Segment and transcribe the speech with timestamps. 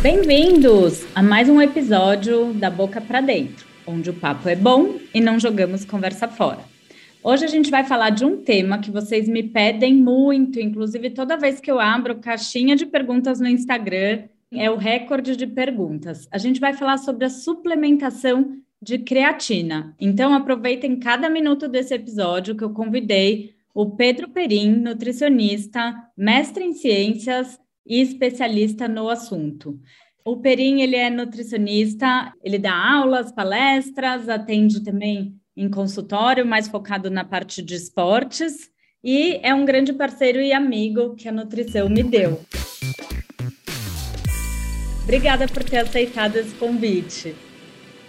[0.00, 5.20] Bem-vindos a mais um episódio da Boca para Dentro, onde o papo é bom e
[5.20, 6.60] não jogamos conversa fora.
[7.20, 11.36] Hoje a gente vai falar de um tema que vocês me pedem muito, inclusive toda
[11.36, 14.22] vez que eu abro caixinha de perguntas no Instagram,
[14.52, 16.28] é o recorde de perguntas.
[16.30, 19.96] A gente vai falar sobre a suplementação de creatina.
[20.00, 26.72] Então aproveitem cada minuto desse episódio que eu convidei o Pedro Perim, nutricionista, mestre em
[26.72, 29.80] ciências e especialista no assunto.
[30.24, 37.10] O Perim, ele é nutricionista, ele dá aulas, palestras, atende também em consultório, mais focado
[37.10, 38.70] na parte de esportes,
[39.02, 42.40] e é um grande parceiro e amigo que a nutrição me deu.
[45.02, 47.34] Obrigada por ter aceitado esse convite.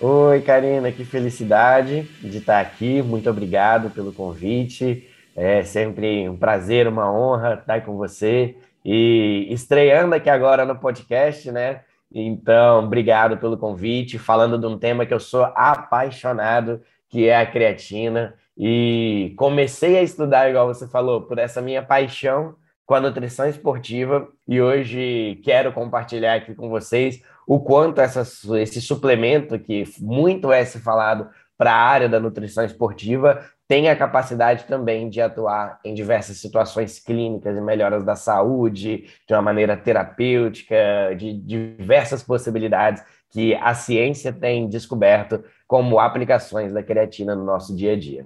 [0.02, 3.02] Oi, Karina, que felicidade de estar aqui.
[3.02, 5.08] Muito obrigado pelo convite.
[5.36, 8.56] É sempre um prazer, uma honra estar com você.
[8.84, 11.82] E estreando aqui agora no podcast, né?
[12.12, 17.46] Então, obrigado pelo convite, falando de um tema que eu sou apaixonado, que é a
[17.46, 18.34] creatina.
[18.58, 22.56] E comecei a estudar, igual você falou, por essa minha paixão
[22.86, 24.28] com a nutrição esportiva.
[24.48, 28.24] E hoje quero compartilhar aqui com vocês o quanto essa,
[28.60, 33.96] esse suplemento, que muito é se falado para a área da nutrição esportiva, tem a
[33.96, 39.78] capacidade também de atuar em diversas situações clínicas e melhoras da saúde, de uma maneira
[39.78, 40.76] terapêutica,
[41.16, 47.94] de diversas possibilidades que a ciência tem descoberto como aplicações da creatina no nosso dia
[47.94, 48.26] a dia.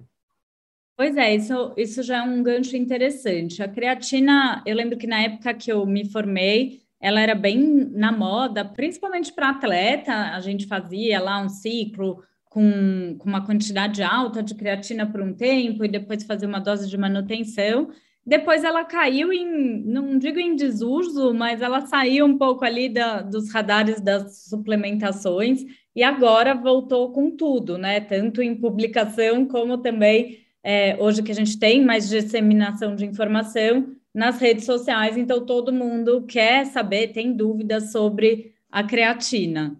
[0.95, 3.61] Pois é, isso, isso já é um gancho interessante.
[3.61, 7.59] A creatina, eu lembro que na época que eu me formei, ela era bem
[7.91, 14.03] na moda, principalmente para atleta, a gente fazia lá um ciclo com, com uma quantidade
[14.03, 17.89] alta de creatina por um tempo e depois fazer uma dose de manutenção.
[18.23, 23.23] Depois ela caiu em, não digo em desuso, mas ela saiu um pouco ali da,
[23.23, 27.99] dos radares das suplementações e agora voltou com tudo, né?
[27.99, 33.95] Tanto em publicação como também é, hoje que a gente tem mais disseminação de informação
[34.13, 39.75] nas redes sociais, então todo mundo quer saber, tem dúvidas sobre a creatina.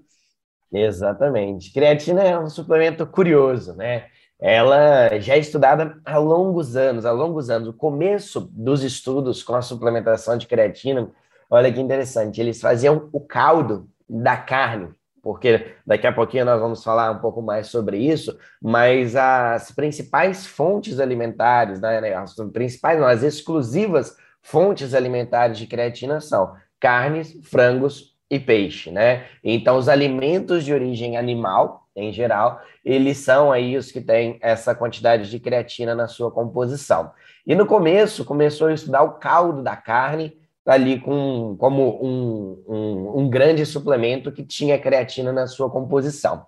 [0.74, 1.72] Exatamente.
[1.72, 4.08] Creatina é um suplemento curioso, né?
[4.40, 7.70] Ela já é estudada há longos anos, há longos anos.
[7.70, 11.10] O começo dos estudos com a suplementação de creatina,
[11.50, 14.90] olha que interessante, eles faziam o caldo da carne,
[15.22, 20.46] porque daqui a pouquinho nós vamos falar um pouco mais sobre isso, mas as principais
[20.46, 28.12] fontes alimentares, né, as principais, não, as exclusivas fontes alimentares de creatina são carnes, frangos,
[28.34, 29.26] e peixe, né?
[29.44, 34.74] Então, os alimentos de origem animal, em geral, eles são aí os que têm essa
[34.74, 37.12] quantidade de creatina na sua composição.
[37.46, 40.36] E no começo, começou a estudar o caldo da carne,
[40.66, 46.46] ali com, como um, um, um grande suplemento que tinha creatina na sua composição.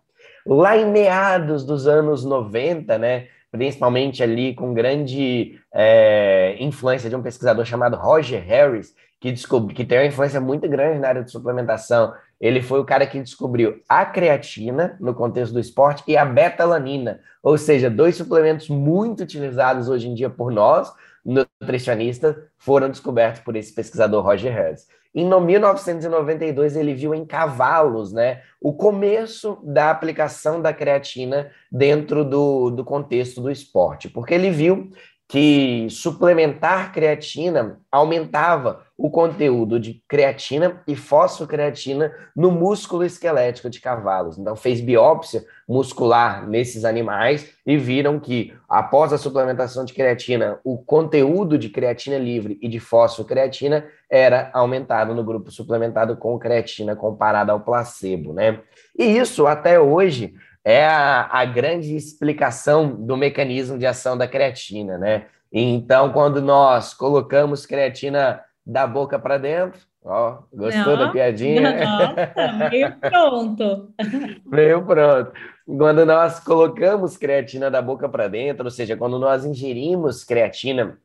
[0.48, 7.22] Lá em meados dos anos 90, né, principalmente ali com grande é, influência de um
[7.22, 11.32] pesquisador chamado Roger Harris, que descobriu que tem uma influência muito grande na área de
[11.32, 12.14] suplementação.
[12.40, 17.20] Ele foi o cara que descobriu a creatina no contexto do esporte e a betalanina,
[17.42, 20.92] ou seja, dois suplementos muito utilizados hoje em dia por nós,
[21.24, 24.88] nutricionistas, foram descobertos por esse pesquisador Roger Harris.
[25.16, 32.70] Em 1992, ele viu em cavalos né, o começo da aplicação da creatina dentro do,
[32.70, 34.92] do contexto do esporte, porque ele viu
[35.28, 44.38] que suplementar creatina aumentava o conteúdo de creatina e fosfocreatina no músculo esquelético de cavalos.
[44.38, 50.78] Então, fez biópsia muscular nesses animais e viram que, após a suplementação de creatina, o
[50.78, 57.52] conteúdo de creatina livre e de fosfocreatina era aumentado no grupo suplementado com creatina comparado
[57.52, 58.62] ao placebo, né?
[58.98, 64.98] E isso, até hoje, é a, a grande explicação do mecanismo de ação da creatina,
[64.98, 65.28] né?
[65.54, 71.86] Então, quando nós colocamos creatina da boca para dentro, ó, gostou não, da piadinha?
[71.86, 73.94] Nossa, meio pronto.
[74.44, 75.32] meio pronto.
[75.68, 80.98] Quando nós colocamos creatina da boca para dentro, ou seja, quando nós ingerimos creatina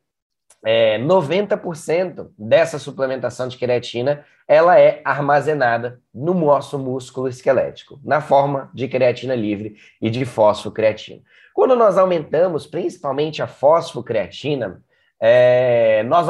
[0.63, 8.69] é, 90% dessa suplementação de creatina ela é armazenada no nosso músculo esquelético, na forma
[8.73, 11.21] de creatina livre e de fosfocreatina.
[11.53, 14.83] Quando nós aumentamos principalmente a fosfocreatina,
[15.23, 16.25] é, nós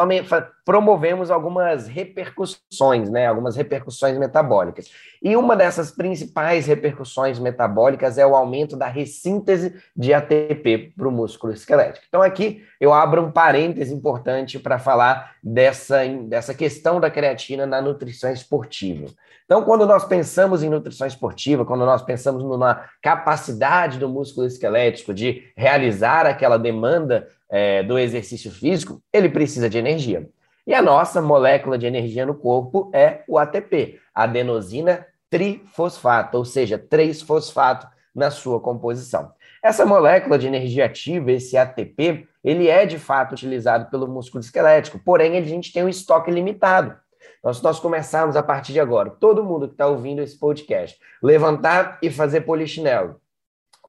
[0.65, 4.91] promovemos algumas repercussões, né, algumas repercussões metabólicas.
[5.23, 11.11] E uma dessas principais repercussões metabólicas é o aumento da ressíntese de ATP para o
[11.11, 12.05] músculo esquelético.
[12.09, 17.81] Então, aqui eu abro um parêntese importante para falar dessa, dessa questão da creatina na
[17.81, 19.07] nutrição esportiva.
[19.51, 25.13] Então, quando nós pensamos em nutrição esportiva, quando nós pensamos numa capacidade do músculo esquelético
[25.13, 30.29] de realizar aquela demanda é, do exercício físico, ele precisa de energia.
[30.65, 36.77] E a nossa molécula de energia no corpo é o ATP, adenosina trifosfato, ou seja,
[36.77, 39.33] três fosfato na sua composição.
[39.61, 44.97] Essa molécula de energia ativa, esse ATP, ele é de fato utilizado pelo músculo esquelético,
[44.97, 46.95] porém a gente tem um estoque limitado.
[47.41, 50.97] Então, se nós começarmos a partir de agora, todo mundo que está ouvindo esse podcast,
[51.21, 53.19] levantar e fazer polichinelo,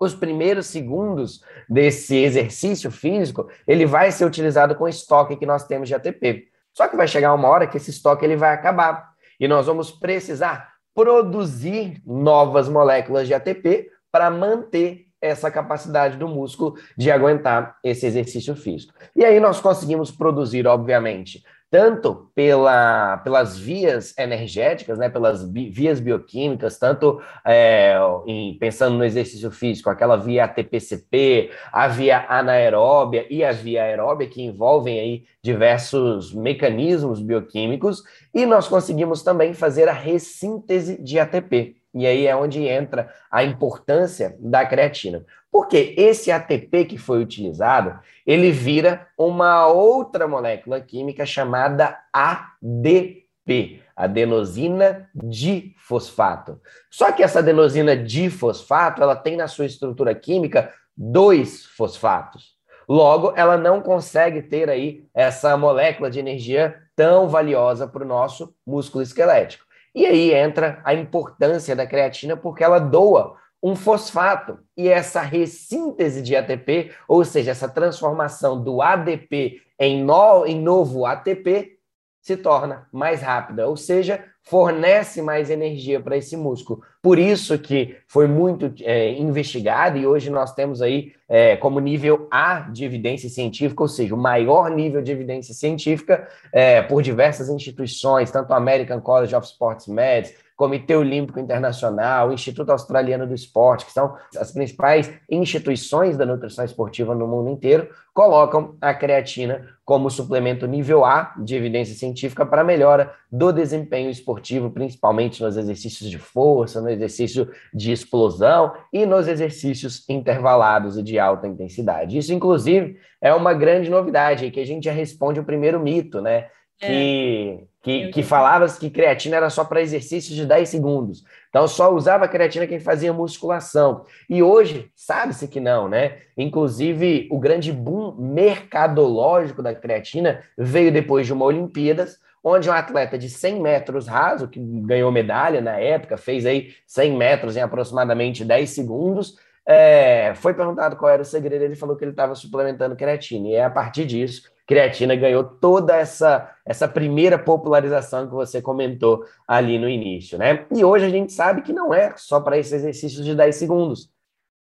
[0.01, 5.87] os primeiros segundos desse exercício físico, ele vai ser utilizado com estoque que nós temos
[5.87, 6.49] de ATP.
[6.73, 9.91] Só que vai chegar uma hora que esse estoque ele vai acabar e nós vamos
[9.91, 18.07] precisar produzir novas moléculas de ATP para manter essa capacidade do músculo de aguentar esse
[18.07, 18.93] exercício físico.
[19.15, 26.01] E aí nós conseguimos produzir, obviamente, tanto pela, pelas vias energéticas, né, pelas bi, vias
[26.01, 27.97] bioquímicas, tanto é,
[28.27, 34.29] em, pensando no exercício físico, aquela via ATPCP, a via anaeróbia e a via aeróbia,
[34.29, 38.03] que envolvem aí diversos mecanismos bioquímicos,
[38.35, 41.77] e nós conseguimos também fazer a ressíntese de ATP.
[41.95, 45.25] E aí é onde entra a importância da creatina.
[45.53, 55.11] Porque esse ATP que foi utilizado, ele vira uma outra molécula química chamada ADP, adenosina
[55.15, 56.59] difosfato.
[56.91, 62.53] Só que essa adenosina difosfato, ela tem na sua estrutura química dois fosfatos.
[62.89, 68.55] Logo, ela não consegue ter aí essa molécula de energia tão valiosa para o nosso
[68.67, 69.65] músculo esquelético.
[69.95, 74.59] E aí entra a importância da creatina, porque ela doa um fosfato.
[74.77, 81.07] E essa ressíntese de ATP, ou seja, essa transformação do ADP em, no, em novo
[81.07, 81.79] ATP,
[82.21, 86.83] se torna mais rápida, ou seja, fornece mais energia para esse músculo.
[87.01, 92.29] Por isso que foi muito é, investigado e hoje nós temos aí é, como nível
[92.31, 97.49] A de evidência científica, ou seja, o maior nível de evidência científica é, por diversas
[97.49, 103.85] instituições, tanto a American College of Sports Medicine, Comitê Olímpico Internacional, Instituto Australiano do Esporte,
[103.85, 110.09] que são as principais instituições da nutrição esportiva no mundo inteiro, colocam a creatina como
[110.09, 114.32] suplemento nível A de evidência científica para melhora do desempenho esportivo,
[114.71, 121.19] principalmente nos exercícios de força, no exercício de explosão e nos exercícios intervalados e de
[121.19, 122.19] alta intensidade.
[122.19, 126.47] Isso, inclusive, é uma grande novidade, que a gente já responde o primeiro mito, né?
[126.81, 126.87] É.
[126.87, 131.25] Que que, que falava que creatina era só para exercícios de 10 segundos.
[131.49, 134.05] Então, só usava creatina quem fazia musculação.
[134.31, 136.19] E hoje, sabe-se que não, né?
[136.39, 143.17] Inclusive, o grande boom mercadológico da creatina veio depois de uma Olimpíadas, onde um atleta
[143.19, 148.45] de 100 metros raso, que ganhou medalha na época, fez aí 100 metros em aproximadamente
[148.45, 152.97] 10 segundos, é, foi perguntado qual era o segredo, ele falou que ele estava suplementando
[152.97, 153.49] creatina.
[153.49, 159.25] E é a partir disso creatina ganhou toda essa, essa primeira popularização que você comentou
[159.47, 160.67] ali no início, né?
[160.71, 164.11] E hoje a gente sabe que não é só para esses exercícios de 10 segundos.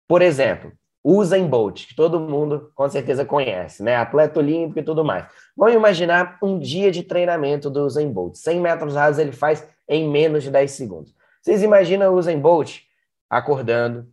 [0.08, 0.72] Por exemplo,
[1.10, 3.96] Usain Bolt, que todo mundo com certeza conhece, né?
[3.96, 5.26] Atleta olímpico e tudo mais.
[5.56, 8.36] Vamos imaginar um dia de treinamento do Usain Bolt.
[8.36, 11.16] 100 metros rasos ele faz em menos de 10 segundos.
[11.42, 12.82] Vocês imaginam o Usain Bolt
[13.30, 14.06] acordando,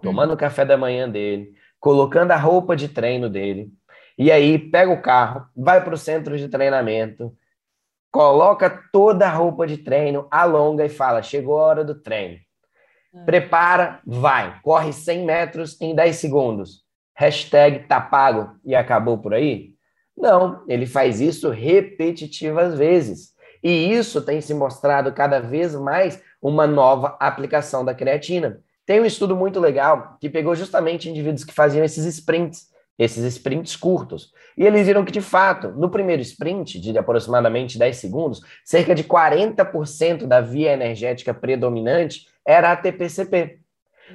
[0.00, 3.70] tomando o café da manhã dele, colocando a roupa de treino dele,
[4.16, 7.36] e aí pega o carro, vai para o centro de treinamento,
[8.10, 12.38] coloca toda a roupa de treino, alonga e fala: chegou a hora do treino.
[13.14, 13.24] É.
[13.24, 14.60] Prepara, vai.
[14.62, 16.82] Corre 100 metros em 10 segundos.
[17.14, 19.74] Hashtag tá pago e acabou por aí?
[20.16, 23.32] Não, ele faz isso repetitivas vezes.
[23.62, 28.60] E isso tem se mostrado cada vez mais uma nova aplicação da creatina.
[28.84, 33.76] Tem um estudo muito legal que pegou justamente indivíduos que faziam esses sprints esses sprints
[33.76, 34.32] curtos.
[34.56, 39.04] E eles viram que, de fato, no primeiro sprint, de aproximadamente 10 segundos, cerca de
[39.04, 43.60] 40% da via energética predominante era a TPCP.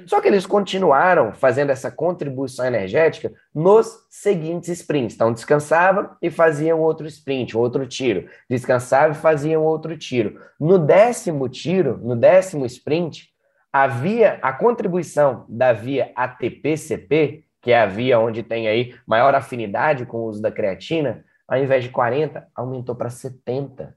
[0.06, 5.16] Só que eles continuaram fazendo essa contribuição energética nos seguintes sprints.
[5.16, 8.28] Então, descansava e faziam outro sprint, outro tiro.
[8.48, 10.40] Descansava e faziam outro tiro.
[10.60, 13.30] No décimo tiro, no décimo sprint,
[13.72, 20.06] havia a contribuição da via ATP-CP que é a via onde tem aí maior afinidade
[20.06, 23.92] com o uso da creatina, ao invés de 40%, aumentou para 70%.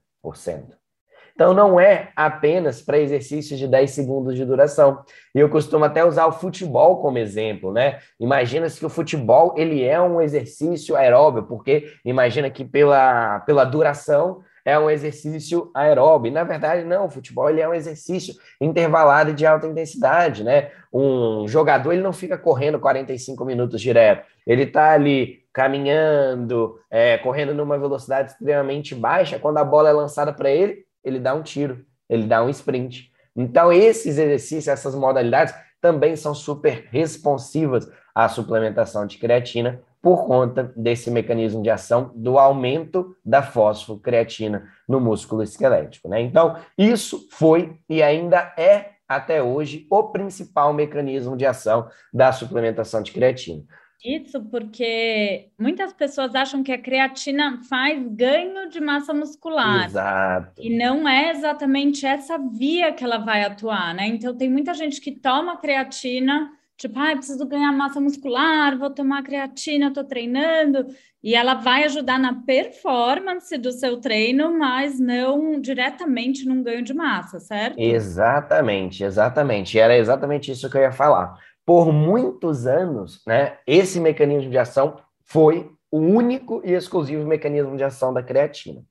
[1.34, 5.02] Então, não é apenas para exercícios de 10 segundos de duração.
[5.34, 7.98] Eu costumo até usar o futebol como exemplo, né?
[8.20, 14.42] Imagina-se que o futebol ele é um exercício aeróbio, porque imagina que pela, pela duração
[14.64, 16.32] é um exercício aeróbio.
[16.32, 20.70] Na verdade, não, o futebol ele é um exercício intervalado de alta intensidade, né?
[20.92, 24.24] Um jogador ele não fica correndo 45 minutos direto.
[24.46, 29.38] Ele está ali caminhando, é, correndo numa velocidade extremamente baixa.
[29.38, 33.12] Quando a bola é lançada para ele, ele dá um tiro, ele dá um sprint.
[33.36, 40.72] Então, esses exercícios, essas modalidades também são super responsivas à suplementação de creatina por conta
[40.76, 46.08] desse mecanismo de ação do aumento da fosfocreatina no músculo esquelético.
[46.08, 46.20] Né?
[46.20, 53.02] Então, isso foi e ainda é até hoje o principal mecanismo de ação da suplementação
[53.02, 53.62] de creatina.
[54.04, 59.86] Isso porque muitas pessoas acham que a creatina faz ganho de massa muscular.
[59.86, 60.60] Exato.
[60.60, 64.06] E não é exatamente essa via que ela vai atuar, né?
[64.06, 69.22] Então tem muita gente que toma creatina, tipo, ah, preciso ganhar massa muscular, vou tomar
[69.22, 70.86] creatina, estou treinando,
[71.22, 76.92] e ela vai ajudar na performance do seu treino, mas não diretamente num ganho de
[76.92, 77.78] massa, certo?
[77.78, 79.78] Exatamente, exatamente.
[79.78, 84.58] E era exatamente isso que eu ia falar por muitos anos, né, esse mecanismo de
[84.58, 88.82] ação foi o único e exclusivo mecanismo de ação da creatina.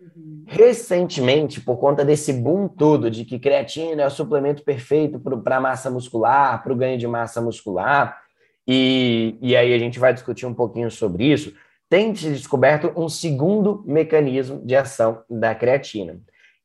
[0.00, 0.44] Uhum.
[0.46, 5.90] Recentemente, por conta desse boom todo de que creatina é o suplemento perfeito para massa
[5.90, 8.20] muscular, para o ganho de massa muscular,
[8.66, 11.54] e, e aí a gente vai discutir um pouquinho sobre isso,
[11.88, 16.18] tem se descoberto um segundo mecanismo de ação da creatina,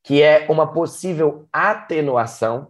[0.03, 2.69] que é uma possível atenuação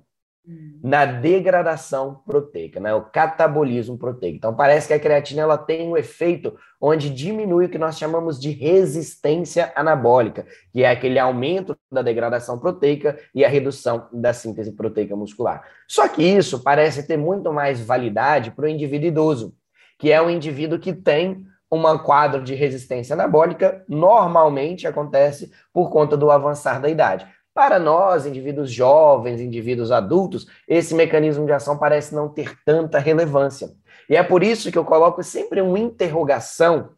[0.81, 2.93] na degradação proteica, né?
[2.93, 4.37] o catabolismo proteico.
[4.37, 8.39] Então, parece que a creatina ela tem um efeito onde diminui o que nós chamamos
[8.39, 14.71] de resistência anabólica, que é aquele aumento da degradação proteica e a redução da síntese
[14.71, 15.63] proteica muscular.
[15.87, 19.53] Só que isso parece ter muito mais validade para o indivíduo idoso,
[19.97, 26.17] que é o indivíduo que tem um quadro de resistência anabólica, normalmente acontece por conta
[26.17, 27.27] do avançar da idade.
[27.59, 33.71] Para nós, indivíduos jovens, indivíduos adultos, esse mecanismo de ação parece não ter tanta relevância.
[34.09, 36.91] E é por isso que eu coloco sempre uma interrogação,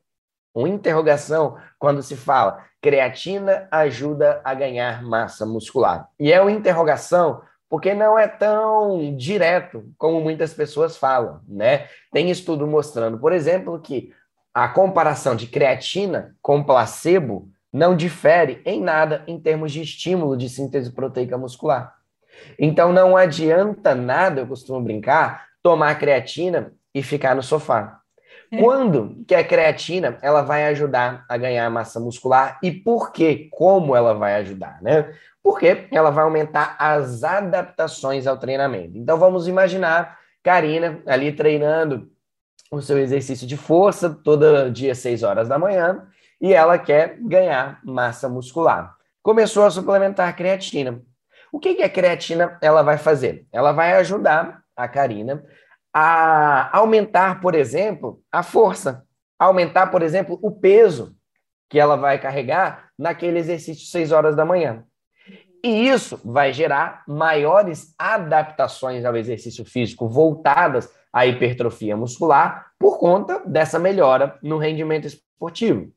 [0.53, 6.08] uma interrogação quando se fala creatina ajuda a ganhar massa muscular.
[6.20, 11.88] E é uma interrogação porque não é tão direto como muitas pessoas falam, né?
[12.13, 14.13] Tem estudo mostrando, por exemplo, que
[14.53, 20.50] a comparação de creatina com placebo não difere em nada em termos de estímulo de
[20.50, 21.96] síntese proteica muscular.
[22.60, 28.00] Então não adianta nada, eu costumo brincar, tomar creatina e ficar no sofá.
[28.51, 28.58] É.
[28.58, 33.48] Quando que a creatina ela vai ajudar a ganhar massa muscular e por quê?
[33.51, 35.13] Como ela vai ajudar, né?
[35.42, 38.98] Porque ela vai aumentar as adaptações ao treinamento.
[38.98, 42.12] Então vamos imaginar Karina ali treinando
[42.70, 46.08] o seu exercício de força todo dia 6 horas da manhã
[46.41, 48.95] e ela quer ganhar massa muscular.
[49.21, 51.01] Começou a suplementar creatina.
[51.51, 53.45] O que, que a creatina ela vai fazer?
[53.51, 55.45] Ela vai ajudar a Karina
[55.93, 59.05] a aumentar, por exemplo, a força,
[59.38, 61.15] aumentar, por exemplo, o peso
[61.69, 64.83] que ela vai carregar naquele exercício 6 horas da manhã.
[65.63, 73.43] E isso vai gerar maiores adaptações ao exercício físico voltadas à hipertrofia muscular por conta
[73.45, 75.91] dessa melhora no rendimento esportivo.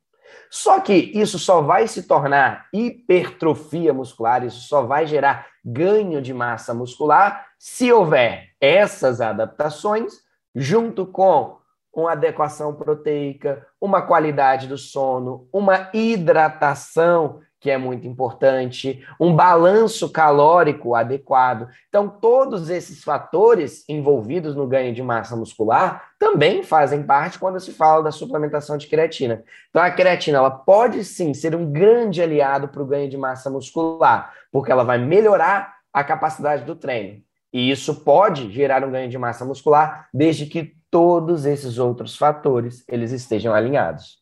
[0.54, 6.32] Só que isso só vai se tornar hipertrofia muscular, isso só vai gerar ganho de
[6.32, 10.14] massa muscular se houver essas adaptações
[10.54, 11.58] junto com
[11.92, 20.10] uma adequação proteica, uma qualidade do sono, uma hidratação que é muito importante, um balanço
[20.10, 21.66] calórico adequado.
[21.88, 27.72] Então, todos esses fatores envolvidos no ganho de massa muscular também fazem parte quando se
[27.72, 29.42] fala da suplementação de creatina.
[29.70, 33.48] Então, a creatina ela pode sim ser um grande aliado para o ganho de massa
[33.48, 37.22] muscular, porque ela vai melhorar a capacidade do treino.
[37.50, 42.84] E isso pode gerar um ganho de massa muscular, desde que todos esses outros fatores
[42.86, 44.18] eles estejam alinhados.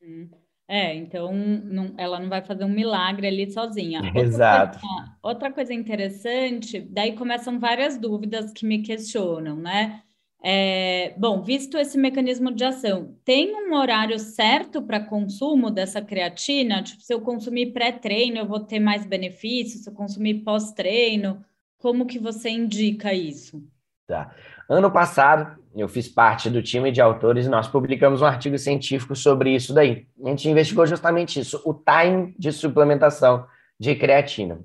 [0.00, 0.37] Uhum.
[0.70, 4.02] É, então não, ela não vai fazer um milagre ali sozinha.
[4.14, 4.76] Exato.
[4.76, 10.02] Outra coisa, outra coisa interessante, daí começam várias dúvidas que me questionam, né?
[10.44, 16.82] É, bom, visto esse mecanismo de ação, tem um horário certo para consumo dessa creatina?
[16.82, 21.42] Tipo, se eu consumir pré-treino, eu vou ter mais benefícios, se eu consumir pós-treino,
[21.78, 23.64] como que você indica isso?
[24.06, 24.34] Tá.
[24.68, 29.14] Ano passado, eu fiz parte do time de autores e nós publicamos um artigo científico
[29.14, 30.06] sobre isso daí.
[30.24, 33.46] A gente investigou justamente isso, o time de suplementação
[33.78, 34.60] de creatina.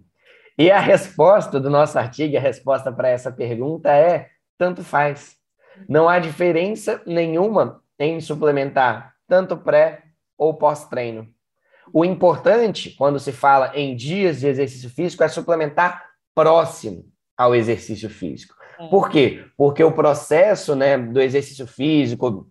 [0.57, 5.35] E a resposta do nosso artigo, a resposta para essa pergunta é tanto faz.
[5.89, 10.03] Não há diferença nenhuma em suplementar tanto pré
[10.37, 11.27] ou pós-treino.
[11.91, 16.03] O importante, quando se fala em dias de exercício físico, é suplementar
[16.33, 17.05] próximo
[17.37, 18.55] ao exercício físico.
[18.79, 18.87] É.
[18.87, 19.45] Por quê?
[19.57, 22.47] Porque o processo né, do exercício físico,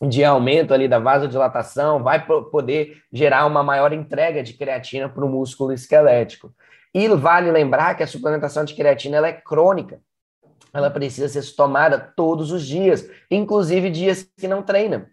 [0.00, 5.28] de aumento ali da vasodilatação, vai poder gerar uma maior entrega de creatina para o
[5.28, 6.54] músculo esquelético.
[6.94, 10.00] E vale lembrar que a suplementação de creatina ela é crônica.
[10.72, 15.10] Ela precisa ser tomada todos os dias, inclusive dias que não treina.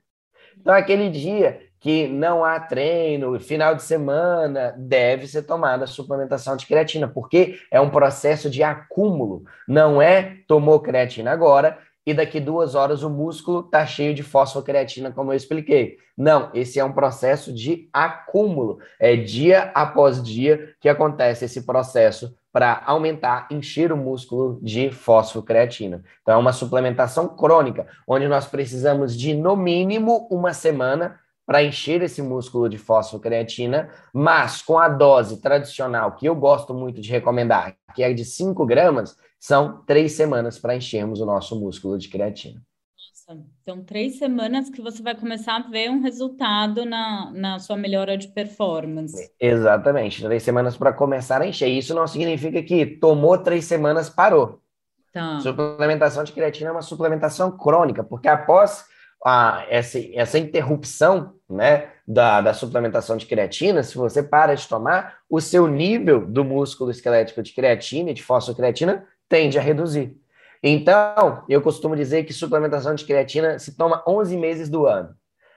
[0.58, 6.66] Então, aquele dia que não há treino, final de semana, deve ser tomada suplementação de
[6.66, 9.44] creatina, porque é um processo de acúmulo.
[9.68, 15.12] Não é tomou creatina agora e daqui duas horas o músculo está cheio de fosfocreatina,
[15.12, 16.00] como eu expliquei.
[16.18, 18.80] Não, esse é um processo de acúmulo.
[19.00, 26.04] É dia após dia que acontece esse processo para aumentar, encher o músculo de fosfocreatina.
[26.24, 32.02] Então, é uma suplementação crônica, onde nós precisamos de, no mínimo, uma semana para encher
[32.02, 37.76] esse músculo de fosfocreatina, mas com a dose tradicional, que eu gosto muito de recomendar,
[37.94, 42.62] que é de 5 gramas, são três semanas para enchermos o nosso músculo de creatina.
[43.28, 47.76] Nossa, então três semanas que você vai começar a ver um resultado na, na sua
[47.76, 49.32] melhora de performance.
[49.40, 51.68] Exatamente, três semanas para começar a encher.
[51.68, 54.62] Isso não significa que tomou três semanas, parou.
[55.12, 55.40] Tá.
[55.40, 58.86] Suplementação de creatina é uma suplementação crônica, porque após
[59.26, 65.18] a, essa, essa interrupção né, da, da suplementação de creatina, se você para de tomar,
[65.28, 70.16] o seu nível do músculo esquelético de creatina e de fosfocreatina tende a reduzir.
[70.62, 75.16] Então, eu costumo dizer que suplementação de creatina se toma 11 meses do ano.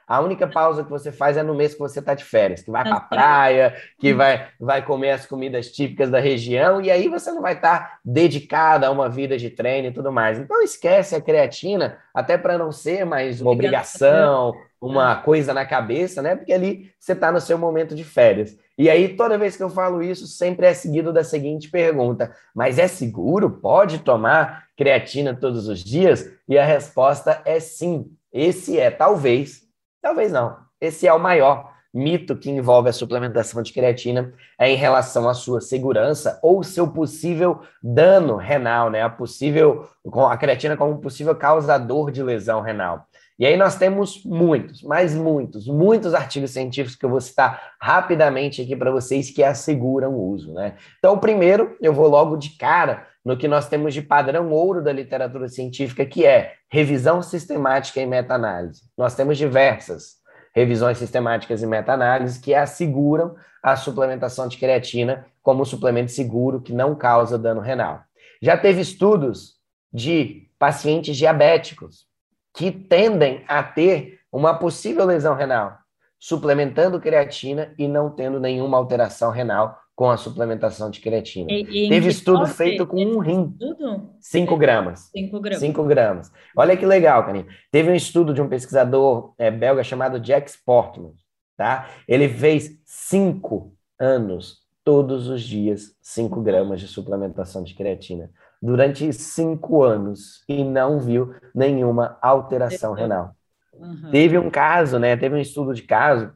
[0.09, 2.71] A única pausa que você faz é no mês que você está de férias, que
[2.71, 7.09] vai para a praia, que vai, vai comer as comidas típicas da região, e aí
[7.09, 10.38] você não vai estar tá dedicada a uma vida de treino e tudo mais.
[10.38, 16.23] Então esquece a creatina, até para não ser mais uma obrigação, uma coisa na cabeça,
[16.23, 16.37] né?
[16.37, 18.57] Porque ali você está no seu momento de férias.
[18.79, 22.78] E aí, toda vez que eu falo isso, sempre é seguido da seguinte pergunta: mas
[22.78, 23.50] é seguro?
[23.50, 26.30] Pode tomar creatina todos os dias?
[26.49, 28.06] E a resposta é sim.
[28.32, 29.68] Esse é, talvez,
[30.00, 30.56] Talvez não.
[30.80, 35.34] Esse é o maior mito que envolve a suplementação de creatina é em relação à
[35.34, 39.02] sua segurança ou seu possível dano renal, né?
[39.02, 39.89] A possível
[40.30, 43.06] a creatina como possível causador de lesão renal.
[43.39, 48.61] E aí nós temos muitos, mas muitos, muitos artigos científicos que eu vou citar rapidamente
[48.61, 50.75] aqui para vocês que asseguram o uso, né?
[50.99, 54.91] Então, primeiro, eu vou logo de cara no que nós temos de padrão ouro da
[54.91, 58.84] literatura científica, que é revisão sistemática e meta-análise.
[58.97, 60.14] Nós temos diversas
[60.54, 66.73] revisões sistemáticas e meta-análises que asseguram a suplementação de creatina como um suplemento seguro que
[66.73, 68.00] não causa dano renal.
[68.41, 69.56] Já teve estudos
[69.93, 72.06] de pacientes diabéticos
[72.54, 75.76] que tendem a ter uma possível lesão renal,
[76.19, 81.50] suplementando creatina e não tendo nenhuma alteração renal com a suplementação de creatina.
[81.50, 83.52] E, e Teve estudo feito com um rim.
[83.61, 84.11] Estudo?
[84.21, 85.11] 5 gramas.
[85.13, 85.58] 5 gramas.
[85.58, 86.32] 5 gramas.
[86.56, 87.49] Olha que legal, Canina.
[87.73, 91.15] Teve um estudo de um pesquisador é, belga chamado Jack Sportman,
[91.56, 91.89] tá?
[92.06, 98.30] Ele fez 5 anos, todos os dias, 5 gramas de suplementação de creatina.
[98.63, 100.45] Durante 5 anos.
[100.49, 103.34] E não viu nenhuma alteração renal.
[103.75, 104.13] Uhum.
[104.13, 105.17] Teve um caso, né?
[105.17, 106.32] Teve um estudo de caso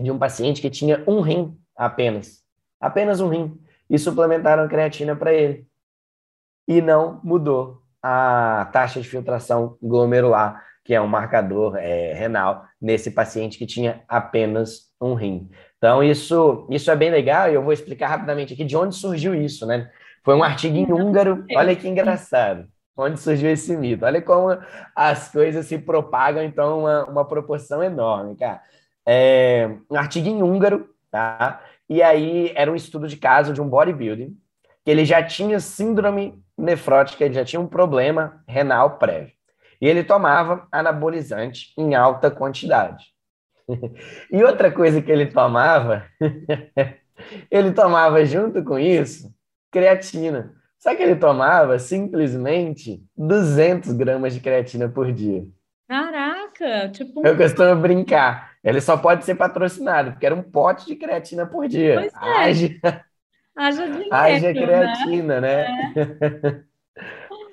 [0.00, 2.45] de um paciente que tinha um rim apenas
[2.80, 3.58] apenas um rim,
[3.88, 5.66] e suplementaram creatina para ele.
[6.66, 13.10] E não mudou a taxa de filtração glomerular, que é um marcador é, renal, nesse
[13.10, 15.50] paciente que tinha apenas um rim.
[15.78, 19.34] Então, isso, isso é bem legal, e eu vou explicar rapidamente aqui de onde surgiu
[19.34, 19.90] isso, né?
[20.24, 24.04] Foi um artigo em húngaro, olha que engraçado, onde surgiu esse mito.
[24.04, 24.56] Olha como
[24.94, 28.60] as coisas se propagam, então, uma, uma proporção enorme, cara.
[29.04, 31.60] É, um artigo em húngaro, tá?
[31.88, 34.36] E aí era um estudo de caso de um bodybuilding,
[34.84, 39.32] que ele já tinha síndrome nefrótica, ele já tinha um problema renal prévio.
[39.80, 43.06] E ele tomava anabolizante em alta quantidade.
[44.32, 46.04] e outra coisa que ele tomava,
[47.50, 49.34] ele tomava junto com isso
[49.70, 50.54] creatina.
[50.78, 55.44] Só que ele tomava simplesmente 200 gramas de creatina por dia.
[55.88, 56.35] Caraca,
[56.92, 57.26] tipo.
[57.26, 58.52] Eu costumo brincar.
[58.62, 61.94] Ele só pode ser patrocinado, porque era um pote de creatina por dia.
[61.94, 62.42] Pois é.
[62.42, 63.04] Haja,
[63.56, 65.66] Haja, dinheiro, Haja creatina, né?
[65.94, 65.96] né?
[65.96, 66.60] É.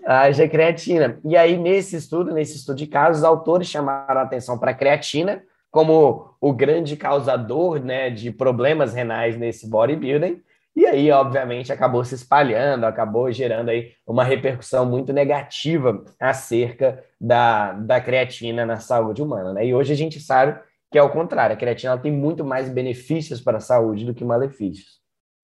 [0.05, 1.17] haja creatina.
[1.23, 4.75] E aí, nesse estudo, nesse estudo de casos, os autores chamaram a atenção para a
[4.75, 10.39] creatina como o grande causador né, de problemas renais nesse bodybuilding.
[10.75, 17.73] E aí, obviamente, acabou se espalhando, acabou gerando aí uma repercussão muito negativa acerca da,
[17.73, 19.53] da creatina na saúde humana.
[19.53, 19.67] Né?
[19.67, 20.59] E hoje a gente sabe
[20.91, 24.23] que é o contrário, a creatina tem muito mais benefícios para a saúde do que
[24.23, 25.01] malefícios.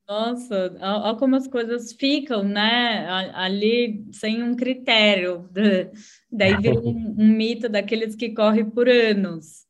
[0.07, 3.07] Nossa, olha como as coisas ficam, né?
[3.35, 5.47] Ali sem um critério.
[6.31, 9.68] Daí vira um, um mito daqueles que correm por anos.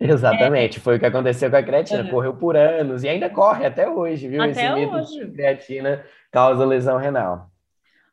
[0.00, 0.80] Exatamente, é.
[0.80, 2.10] foi o que aconteceu com a creatina, é.
[2.10, 4.40] correu por anos e ainda corre até hoje, viu?
[4.40, 5.26] Até Esse mito hoje.
[5.26, 7.50] de creatina causa lesão renal.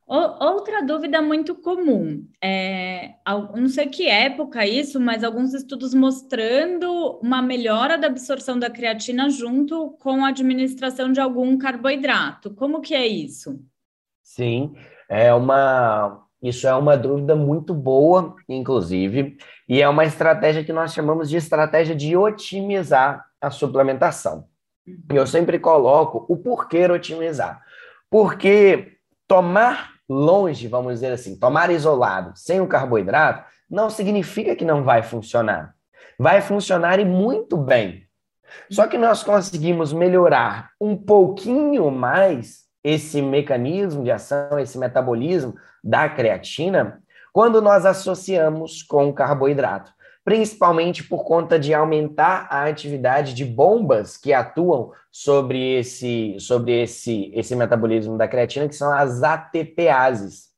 [0.07, 3.15] Outra dúvida muito comum, é,
[3.55, 9.31] não sei que época isso, mas alguns estudos mostrando uma melhora da absorção da creatina
[9.31, 12.53] junto com a administração de algum carboidrato.
[12.53, 13.59] Como que é isso?
[14.21, 14.75] Sim,
[15.09, 20.93] é uma, isso é uma dúvida muito boa, inclusive, e é uma estratégia que nós
[20.93, 24.45] chamamos de estratégia de otimizar a suplementação.
[24.85, 27.61] E eu sempre coloco o porquê otimizar.
[28.09, 34.83] Porque tomar longe, vamos dizer assim, tomar isolado, sem o carboidrato, não significa que não
[34.83, 35.73] vai funcionar.
[36.19, 38.05] Vai funcionar e muito bem.
[38.69, 46.07] Só que nós conseguimos melhorar um pouquinho mais esse mecanismo de ação, esse metabolismo da
[46.07, 47.01] creatina,
[47.33, 49.95] quando nós associamos com carboidrato
[50.25, 57.31] principalmente por conta de aumentar a atividade de bombas que atuam sobre esse, sobre esse,
[57.35, 60.49] esse metabolismo da creatina, que são as ATPases.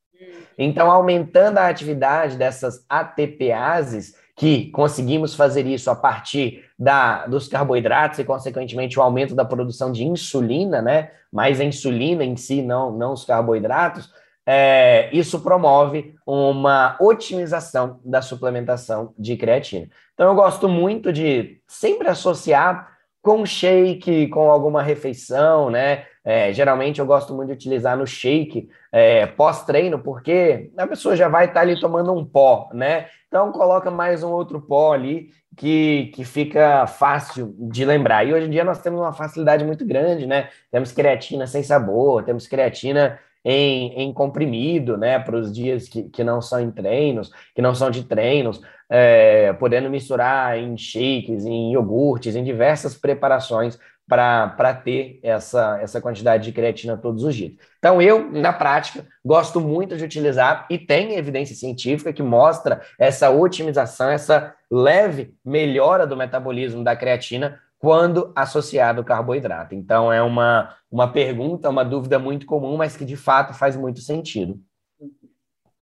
[0.58, 8.20] Então, aumentando a atividade dessas ATPases, que conseguimos fazer isso a partir da, dos carboidratos
[8.20, 11.10] e, consequentemente, o aumento da produção de insulina, né?
[11.34, 14.14] Mais a insulina em si, não, não os carboidratos,
[14.46, 19.90] é, isso promove uma otimização da suplementação de creatina.
[20.14, 26.06] Então, eu gosto muito de sempre associar com shake, com alguma refeição, né?
[26.24, 31.28] É, geralmente eu gosto muito de utilizar no shake é, pós-treino, porque a pessoa já
[31.28, 33.08] vai estar tá ali tomando um pó, né?
[33.28, 38.26] Então coloca mais um outro pó ali que, que fica fácil de lembrar.
[38.26, 40.50] E hoje em dia nós temos uma facilidade muito grande, né?
[40.72, 46.22] Temos creatina sem sabor, temos creatina em, em comprimido, né, para os dias que, que
[46.22, 51.72] não são em treinos, que não são de treinos, é, podendo misturar em shakes, em
[51.72, 57.54] iogurtes, em diversas preparações para ter essa, essa quantidade de creatina todos os dias.
[57.80, 63.30] Então, eu, na prática, gosto muito de utilizar e tem evidência científica que mostra essa
[63.30, 69.76] otimização, essa leve melhora do metabolismo da creatina quando associado ao carboidrato.
[69.76, 74.00] Então, é uma, uma pergunta, uma dúvida muito comum, mas que de fato faz muito
[74.00, 74.60] sentido.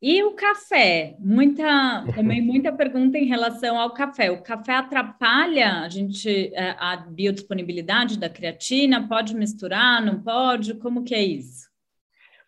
[0.06, 1.15] E o café?
[1.17, 4.29] Muita, também muita pergunta em relação ao café.
[4.29, 9.08] O café atrapalha a gente é, a biodisponibilidade da creatina?
[9.08, 10.03] Pode misturar?
[10.03, 10.73] Não pode?
[10.73, 11.69] Como que é isso?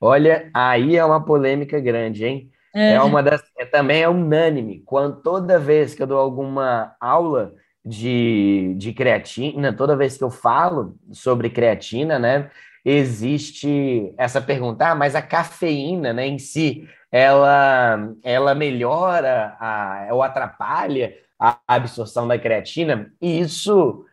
[0.01, 2.51] Olha, aí é uma polêmica grande, hein?
[2.75, 4.81] É, é uma das, é, também é unânime.
[4.85, 7.55] Quando toda vez que eu dou alguma aula
[7.85, 12.49] de, de creatina, toda vez que eu falo sobre creatina, né,
[12.83, 20.23] existe essa pergunta, ah, mas a cafeína, né, em si, ela, ela melhora a, ou
[20.23, 23.11] atrapalha a absorção da creatina?
[23.21, 24.05] E isso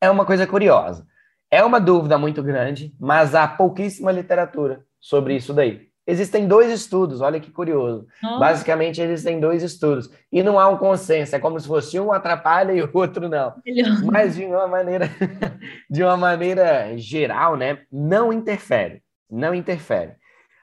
[0.00, 1.06] é uma coisa curiosa.
[1.50, 5.89] É uma dúvida muito grande, mas há pouquíssima literatura sobre isso daí.
[6.10, 8.04] Existem dois estudos, olha que curioso.
[8.20, 10.10] Basicamente, existem dois estudos.
[10.32, 13.54] E não há um consenso, é como se fosse um atrapalha e o outro não.
[13.64, 14.02] Melhor.
[14.04, 15.08] Mas de uma maneira,
[15.88, 17.78] de uma maneira geral, né?
[17.92, 19.02] Não interfere.
[19.30, 20.14] Não interfere.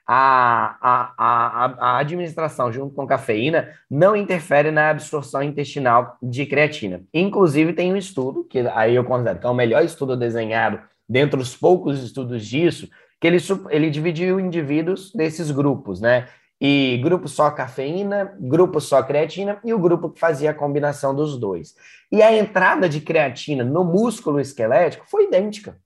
[0.06, 7.02] A, a, a, a administração junto com cafeína não interfere na absorção intestinal de creatina.
[7.12, 11.40] Inclusive, tem um estudo, que aí eu considero que é o melhor estudo desenhado dentre
[11.40, 12.88] os poucos estudos disso,
[13.20, 13.38] que ele,
[13.70, 16.28] ele dividiu indivíduos desses grupos, né?
[16.60, 21.38] E grupo só cafeína, grupo só creatina e o grupo que fazia a combinação dos
[21.38, 21.74] dois.
[22.10, 25.78] E a entrada de creatina no músculo esquelético foi idêntica,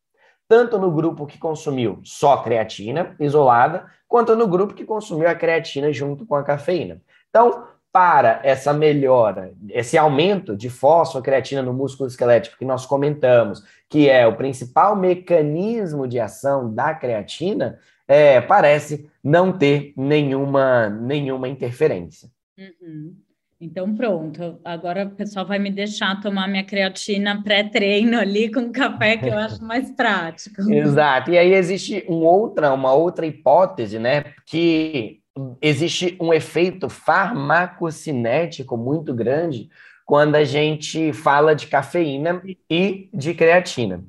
[0.48, 5.92] tanto no grupo que consumiu só creatina isolada, quanto no grupo que consumiu a creatina
[5.92, 7.02] junto com a cafeína.
[7.28, 14.08] Então, para essa melhora, esse aumento de fosfocreatina no músculo esquelético que nós comentamos, que
[14.08, 17.78] é o principal mecanismo de ação da creatina,
[18.08, 22.30] é, parece não ter nenhuma, nenhuma interferência.
[22.58, 23.14] Uhum.
[23.60, 24.58] Então, pronto.
[24.64, 29.38] Agora o pessoal vai me deixar tomar minha creatina pré-treino ali com café, que eu
[29.38, 30.62] acho mais prático.
[30.72, 31.30] Exato.
[31.30, 34.24] E aí existe um outra, uma outra hipótese, né?
[34.46, 35.21] Que
[35.60, 39.68] existe um efeito farmacocinético muito grande
[40.04, 44.04] quando a gente fala de cafeína e de creatina.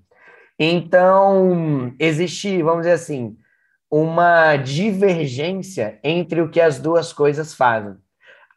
[0.60, 3.38] Então, existe, vamos dizer assim,
[3.90, 7.96] uma divergência entre o que as duas coisas fazem.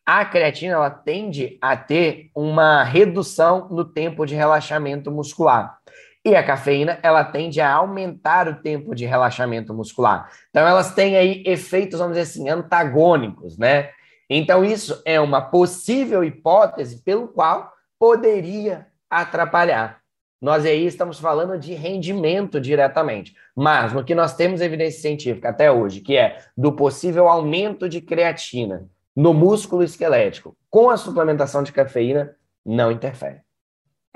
[0.05, 5.79] A creatina ela tende a ter uma redução no tempo de relaxamento muscular.
[6.27, 10.29] E a cafeína, ela tende a aumentar o tempo de relaxamento muscular.
[10.51, 13.91] Então, elas têm aí efeitos, vamos dizer assim, antagônicos, né?
[14.29, 20.01] Então, isso é uma possível hipótese pelo qual poderia atrapalhar.
[20.43, 23.33] Nós aí estamos falando de rendimento diretamente.
[23.55, 28.01] Mas no que nós temos evidência científica até hoje, que é do possível aumento de
[28.01, 28.85] creatina
[29.15, 32.35] no músculo esquelético com a suplementação de cafeína,
[32.65, 33.46] não interfere.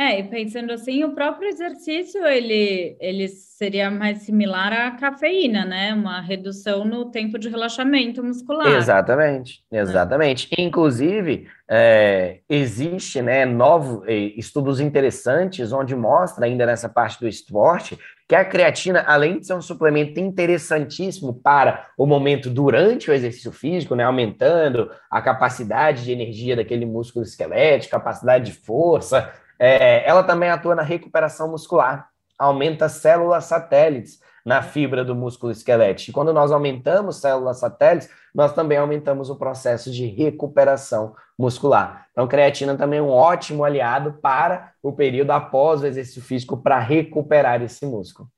[0.00, 5.92] É, e pensando assim, o próprio exercício, ele, ele seria mais similar à cafeína, né?
[5.92, 8.66] Uma redução no tempo de relaxamento muscular.
[8.78, 10.48] Exatamente, exatamente.
[10.56, 10.62] É.
[10.62, 14.02] Inclusive, é, existe né, novos
[14.38, 19.52] estudos interessantes onde mostra, ainda nessa parte do esporte, que a creatina, além de ser
[19.52, 26.12] um suplemento interessantíssimo para o momento durante o exercício físico, né, aumentando a capacidade de
[26.12, 32.88] energia daquele músculo esquelético, capacidade de força, é, ela também atua na recuperação muscular, aumenta
[32.88, 36.10] células satélites na fibra do músculo esquelético.
[36.10, 42.06] E quando nós aumentamos células satélites, nós também aumentamos o processo de recuperação muscular.
[42.12, 46.78] Então, creatina também é um ótimo aliado para o período após o exercício físico para
[46.78, 48.30] recuperar esse músculo.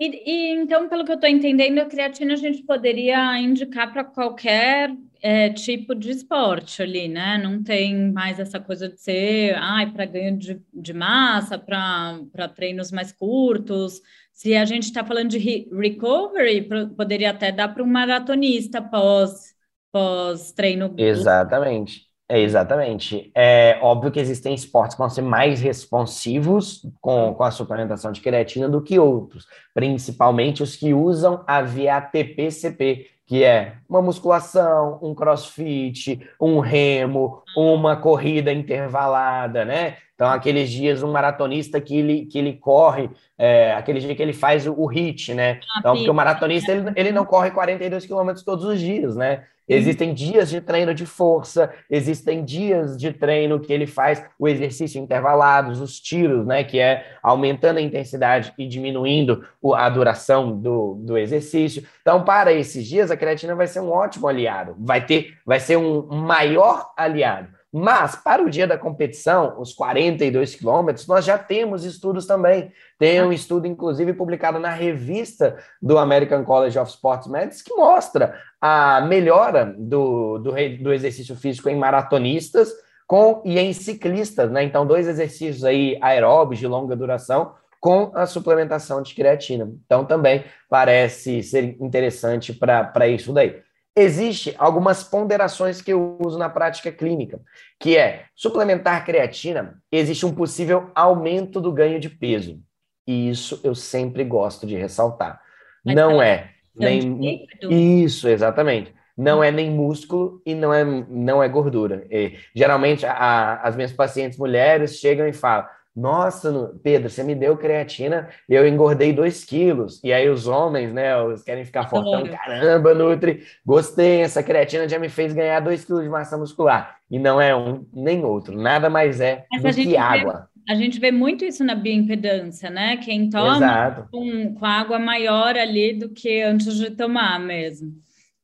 [0.00, 4.04] E, e, então, pelo que eu estou entendendo, a creatina a gente poderia indicar para
[4.04, 4.90] qualquer
[5.24, 7.38] é, tipo de esporte ali, né?
[7.42, 12.92] Não tem mais essa coisa de ser, ai, para ganho de, de massa, para treinos
[12.92, 14.02] mais curtos.
[14.34, 19.54] Se a gente está falando de recovery, poderia até dar para um maratonista pós,
[19.90, 20.94] pós treino.
[20.98, 22.02] Exatamente.
[22.28, 23.30] É, exatamente.
[23.34, 28.20] É óbvio que existem esportes que vão ser mais responsivos com, com a suplementação de
[28.20, 34.98] creatina do que outros, principalmente os que usam a via ATP-CP, que é uma musculação,
[35.02, 39.96] um crossfit, um remo, uma corrida intervalada, né?
[40.14, 44.32] Então, aqueles dias, um maratonista que ele, que ele corre, é, aquele dia que ele
[44.32, 45.58] faz o, o HIT, né?
[45.74, 49.44] Ah, então, porque o maratonista, ele, ele não corre 42 quilômetros todos os dias, né?
[49.66, 55.00] Existem dias de treino de força, existem dias de treino que ele faz o exercício
[55.00, 56.62] intervalados, os tiros, né?
[56.62, 61.86] Que é aumentando a intensidade e diminuindo a duração do, do exercício.
[62.02, 65.76] Então, para esses dias, a creatina vai ser um ótimo aliado, vai ter, vai ser
[65.76, 67.48] um maior aliado.
[67.76, 72.70] Mas, para o dia da competição, os 42 quilômetros, nós já temos estudos também.
[72.96, 78.40] Tem um estudo, inclusive, publicado na revista do American College of Sports Medicine, que mostra
[78.60, 82.72] a melhora do, do, do exercício físico em maratonistas
[83.08, 84.62] com, e em ciclistas, né?
[84.62, 89.68] Então, dois exercícios aí aeróbicos de longa duração com a suplementação de creatina.
[89.84, 93.63] Então, também parece ser interessante para isso daí.
[93.96, 97.40] Existe algumas ponderações que eu uso na prática clínica,
[97.78, 102.60] que é suplementar creatina, existe um possível aumento do ganho de peso.
[103.06, 105.40] E isso eu sempre gosto de ressaltar.
[105.84, 108.92] Mas não é nem isso, exatamente.
[109.16, 112.04] Não é nem músculo e não é, não é gordura.
[112.10, 117.56] E, geralmente a, as minhas pacientes mulheres chegam e falam: nossa, Pedro, você me deu
[117.56, 120.00] creatina e eu engordei 2 quilos.
[120.02, 122.26] E aí os homens, né, os querem ficar fortão.
[122.26, 126.96] Caramba, Nutri, gostei, essa creatina já me fez ganhar 2 quilos de massa muscular.
[127.08, 130.48] E não é um nem outro, nada mais é do que água.
[130.66, 132.96] Vê, a gente vê muito isso na bioimpedância, né?
[132.96, 137.92] Quem toma com, com água maior ali do que antes de tomar mesmo.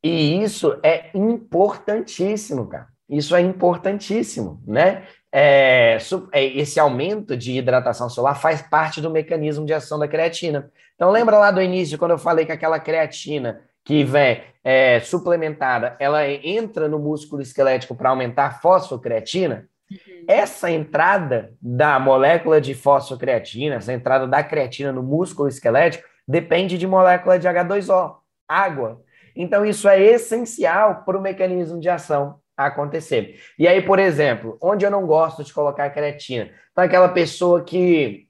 [0.04, 2.86] E isso é importantíssimo, cara.
[3.08, 5.02] Isso é importantíssimo, né?
[5.32, 5.96] É,
[6.32, 10.70] é, esse aumento de hidratação solar faz parte do mecanismo de ação da creatina.
[10.94, 15.96] Então, lembra lá do início, quando eu falei que aquela creatina que vem é, suplementada,
[15.98, 19.68] ela entra no músculo esquelético para aumentar a fosfocreatina?
[19.90, 20.24] Uhum.
[20.28, 26.86] Essa entrada da molécula de fosfocreatina, essa entrada da creatina no músculo esquelético, depende de
[26.86, 28.16] molécula de H2O,
[28.46, 29.00] água.
[29.34, 33.40] Então, isso é essencial para o mecanismo de ação acontecer.
[33.58, 36.50] E aí, por exemplo, onde eu não gosto de colocar creatina?
[36.72, 38.26] Então, aquela pessoa que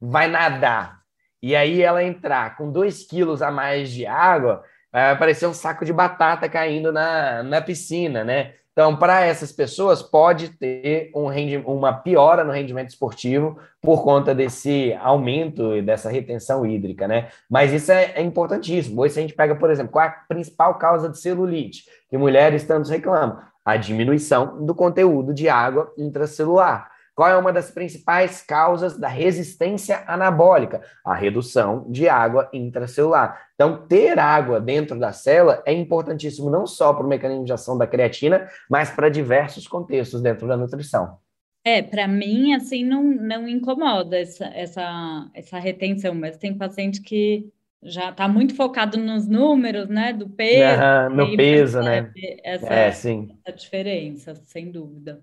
[0.00, 1.04] vai nadar
[1.42, 5.84] e aí ela entrar com 2 quilos a mais de água, vai parecer um saco
[5.84, 8.54] de batata caindo na, na piscina, né?
[8.74, 11.28] Então, para essas pessoas, pode ter um
[11.64, 17.28] uma piora no rendimento esportivo por conta desse aumento e dessa retenção hídrica, né?
[17.48, 19.00] Mas isso é, é, importantíssimo.
[19.00, 22.18] Hoje, se a gente pega, por exemplo, qual é a principal causa de celulite, que
[22.18, 23.38] mulheres tanto reclamam?
[23.64, 26.90] A diminuição do conteúdo de água intracelular.
[27.14, 30.82] Qual é uma das principais causas da resistência anabólica?
[31.04, 33.40] A redução de água intracelular.
[33.54, 37.78] Então, ter água dentro da célula é importantíssimo não só para o mecanismo de ação
[37.78, 41.18] da creatina, mas para diversos contextos dentro da nutrição.
[41.64, 47.48] É, para mim, assim, não, não incomoda essa, essa, essa retenção, mas tem paciente que
[47.84, 50.80] já está muito focado nos números, né, do peso.
[50.80, 52.10] Uhum, no peso, né?
[52.42, 53.28] Essa, é, sim.
[53.44, 55.22] essa diferença, sem dúvida.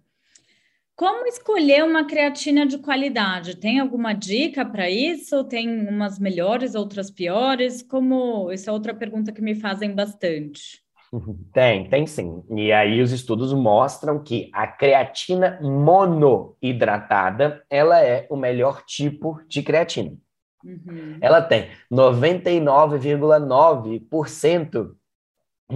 [0.96, 3.58] Como escolher uma creatina de qualidade?
[3.58, 5.44] Tem alguma dica para isso?
[5.46, 7.82] Tem umas melhores, outras piores?
[7.82, 10.80] Como essa é outra pergunta que me fazem bastante.
[11.52, 12.42] Tem, tem sim.
[12.56, 19.62] E aí os estudos mostram que a creatina monoidratada, ela é o melhor tipo de
[19.62, 20.16] creatina.
[20.64, 21.18] Uhum.
[21.22, 24.92] Ela tem 99,9%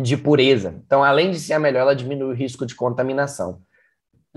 [0.01, 0.81] de pureza.
[0.85, 3.61] Então, além de ser a melhor, ela diminui o risco de contaminação.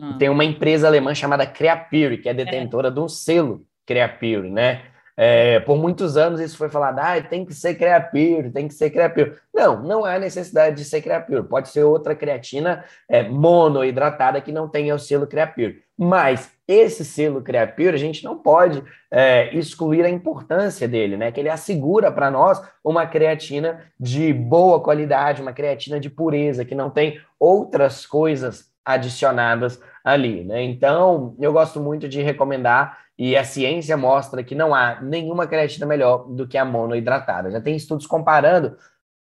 [0.00, 0.16] Ah.
[0.18, 2.90] Tem uma empresa alemã chamada Creapure, que é detentora é.
[2.90, 4.82] de um selo Creapure, né?
[5.20, 8.88] É, por muitos anos isso foi falado, ah, tem que ser Creapure, tem que ser
[8.90, 9.34] Creapure.
[9.52, 11.42] Não, não há necessidade de ser Creapure.
[11.42, 15.82] Pode ser outra creatina é, monoidratada que não tenha o selo Creapure.
[15.98, 21.32] Mas esse selo Creapure, a gente não pode é, excluir a importância dele, né?
[21.32, 26.74] Que ele assegura para nós uma creatina de boa qualidade, uma creatina de pureza, que
[26.74, 30.62] não tem outras coisas adicionadas ali, né?
[30.62, 35.86] Então, eu gosto muito de recomendar e a ciência mostra que não há nenhuma creatina
[35.86, 37.50] melhor do que a monoidratada.
[37.50, 38.76] Já tem estudos comparando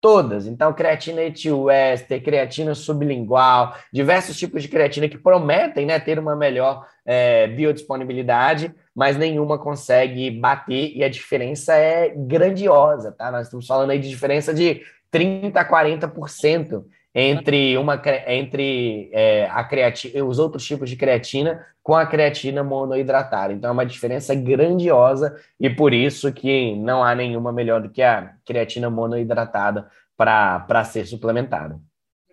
[0.08, 0.48] todas.
[0.48, 6.88] Então, creatina etiwester, creatina sublingual, diversos tipos de creatina que prometem né, ter uma melhor
[7.06, 13.30] é, biodisponibilidade, mas nenhuma consegue bater e a diferença é grandiosa, tá?
[13.30, 14.82] Nós estamos falando aí de diferença de
[15.14, 21.96] 30% a 40% entre uma entre é, a creatina, os outros tipos de creatina com
[21.96, 23.54] a creatina monoidratada.
[23.54, 28.02] Então é uma diferença grandiosa e por isso que não há nenhuma melhor do que
[28.02, 31.80] a creatina monoidratada para ser suplementada.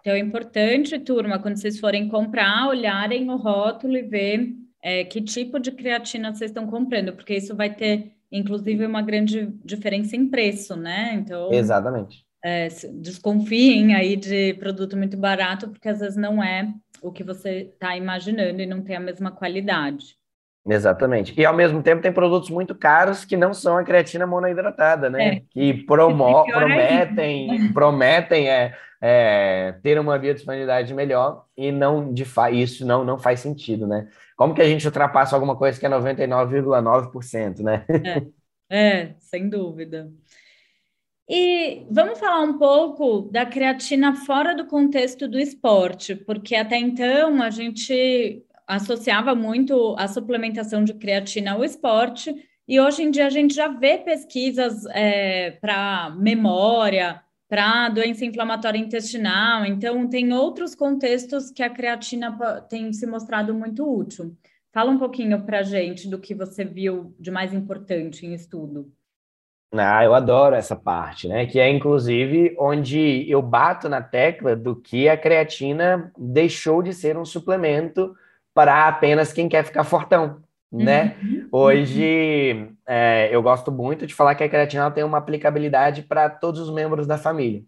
[0.00, 5.22] Então é importante, turma, quando vocês forem comprar, olharem o rótulo e ver é, que
[5.22, 10.28] tipo de creatina vocês estão comprando, porque isso vai ter, inclusive, uma grande diferença em
[10.28, 11.14] preço, né?
[11.14, 11.50] Então.
[11.50, 16.68] Exatamente é, desconfiem aí de produto muito barato, porque às vezes não é
[17.00, 20.14] o que você está imaginando e não tem a mesma qualidade.
[20.66, 21.34] Exatamente.
[21.38, 25.36] E ao mesmo tempo tem produtos muito caros que não são a creatina monoidratada, né?
[25.36, 25.42] É.
[25.50, 32.86] Que promo prometem, é prometem é, é, ter uma biodisponibilidade melhor e não de isso
[32.86, 34.08] não, não faz sentido, né?
[34.36, 37.84] Como que a gente ultrapassa alguma coisa que é 99,9%, né?
[38.70, 40.10] É, é, sem dúvida.
[41.28, 47.42] E vamos falar um pouco da creatina fora do contexto do esporte, porque até então
[47.42, 52.34] a gente associava muito a suplementação de creatina ao esporte,
[52.68, 58.78] e hoje em dia a gente já vê pesquisas é, para memória, para doença inflamatória
[58.78, 62.36] intestinal, então tem outros contextos que a creatina
[62.68, 64.36] tem se mostrado muito útil.
[64.72, 68.92] Fala um pouquinho para a gente do que você viu de mais importante em estudo.
[69.76, 71.46] Ah, eu adoro essa parte, né?
[71.46, 77.16] Que é inclusive onde eu bato na tecla do que a creatina deixou de ser
[77.16, 78.14] um suplemento
[78.54, 81.16] para apenas quem quer ficar fortão, né?
[81.22, 81.48] Uhum.
[81.50, 86.60] Hoje é, eu gosto muito de falar que a creatina tem uma aplicabilidade para todos
[86.60, 87.62] os membros da família.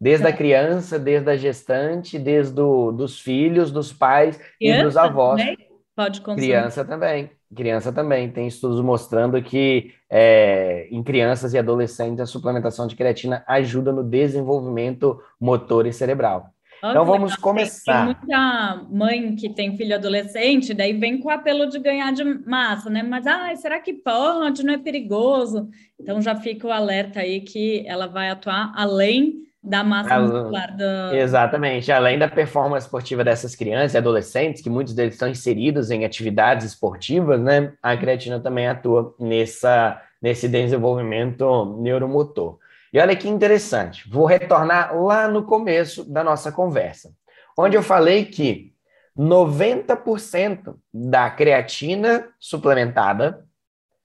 [0.00, 0.30] Desde é.
[0.30, 5.40] a criança, desde a gestante, desde do, dos filhos, dos pais criança e dos avós.
[5.40, 6.48] Também pode consumir.
[6.48, 7.30] Criança também.
[7.54, 8.30] Criança também.
[8.30, 14.02] Tem estudos mostrando que é, em crianças e adolescentes a suplementação de creatina ajuda no
[14.02, 16.46] desenvolvimento motor e cerebral.
[16.78, 18.06] então vamos começar.
[18.06, 22.24] Tem muita mãe que tem filho adolescente, daí vem com o apelo de ganhar de
[22.46, 23.02] massa, né?
[23.02, 24.64] Mas ah, será que pode?
[24.64, 25.68] Não é perigoso?
[26.00, 31.14] Então já fica o alerta aí que ela vai atuar além da massa muscular do...
[31.14, 31.92] Exatamente.
[31.92, 36.66] Além da performance esportiva dessas crianças e adolescentes, que muitos deles estão inseridos em atividades
[36.66, 37.72] esportivas, né?
[37.80, 42.58] A creatina também atua nessa, nesse desenvolvimento neuromotor.
[42.92, 47.10] E olha que interessante, vou retornar lá no começo da nossa conversa,
[47.56, 48.74] onde eu falei que
[49.16, 53.46] 90% da creatina suplementada,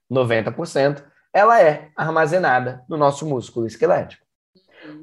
[0.09, 1.03] 90%,
[1.33, 4.26] ela é armazenada no nosso músculo esquelético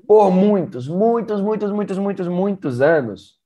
[0.06, 3.38] por muitos, muitos, muitos, muitos, muitos, muitos anos,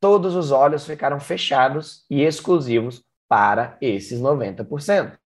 [0.00, 5.18] todos os olhos ficaram fechados e exclusivos para esses 90%.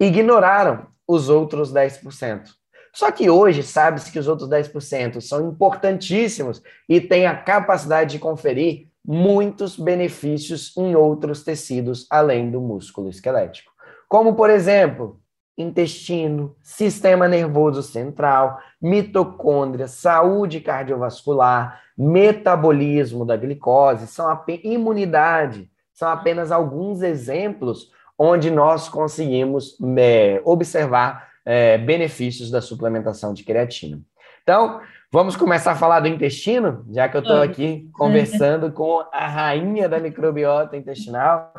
[0.00, 2.50] Ignoraram os outros 10%.
[2.94, 8.18] Só que hoje sabe-se que os outros 10% são importantíssimos e têm a capacidade de
[8.18, 13.72] conferir muitos benefícios em outros tecidos além do músculo esquelético.
[14.08, 15.20] Como, por exemplo,
[15.58, 26.52] intestino, sistema nervoso central, mitocôndria, saúde cardiovascular, metabolismo da glicose, são apenas, imunidade, são apenas
[26.52, 34.00] alguns exemplos onde nós conseguimos é, observar é, benefícios da suplementação de creatina.
[34.42, 34.80] Então,
[35.10, 39.88] vamos começar a falar do intestino, já que eu estou aqui conversando com a rainha
[39.88, 41.52] da microbiota intestinal.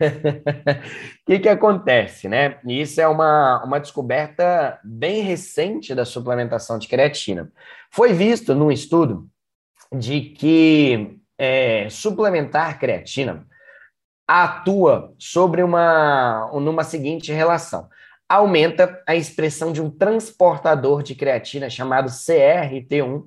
[0.00, 0.04] O
[1.26, 2.58] que, que acontece, né?
[2.66, 7.50] Isso é uma, uma descoberta bem recente da suplementação de creatina.
[7.90, 9.28] Foi visto num estudo
[9.92, 13.46] de que é, suplementar creatina
[14.26, 17.88] atua sobre uma numa seguinte relação.
[18.28, 23.24] Aumenta a expressão de um transportador de creatina chamado CRT1,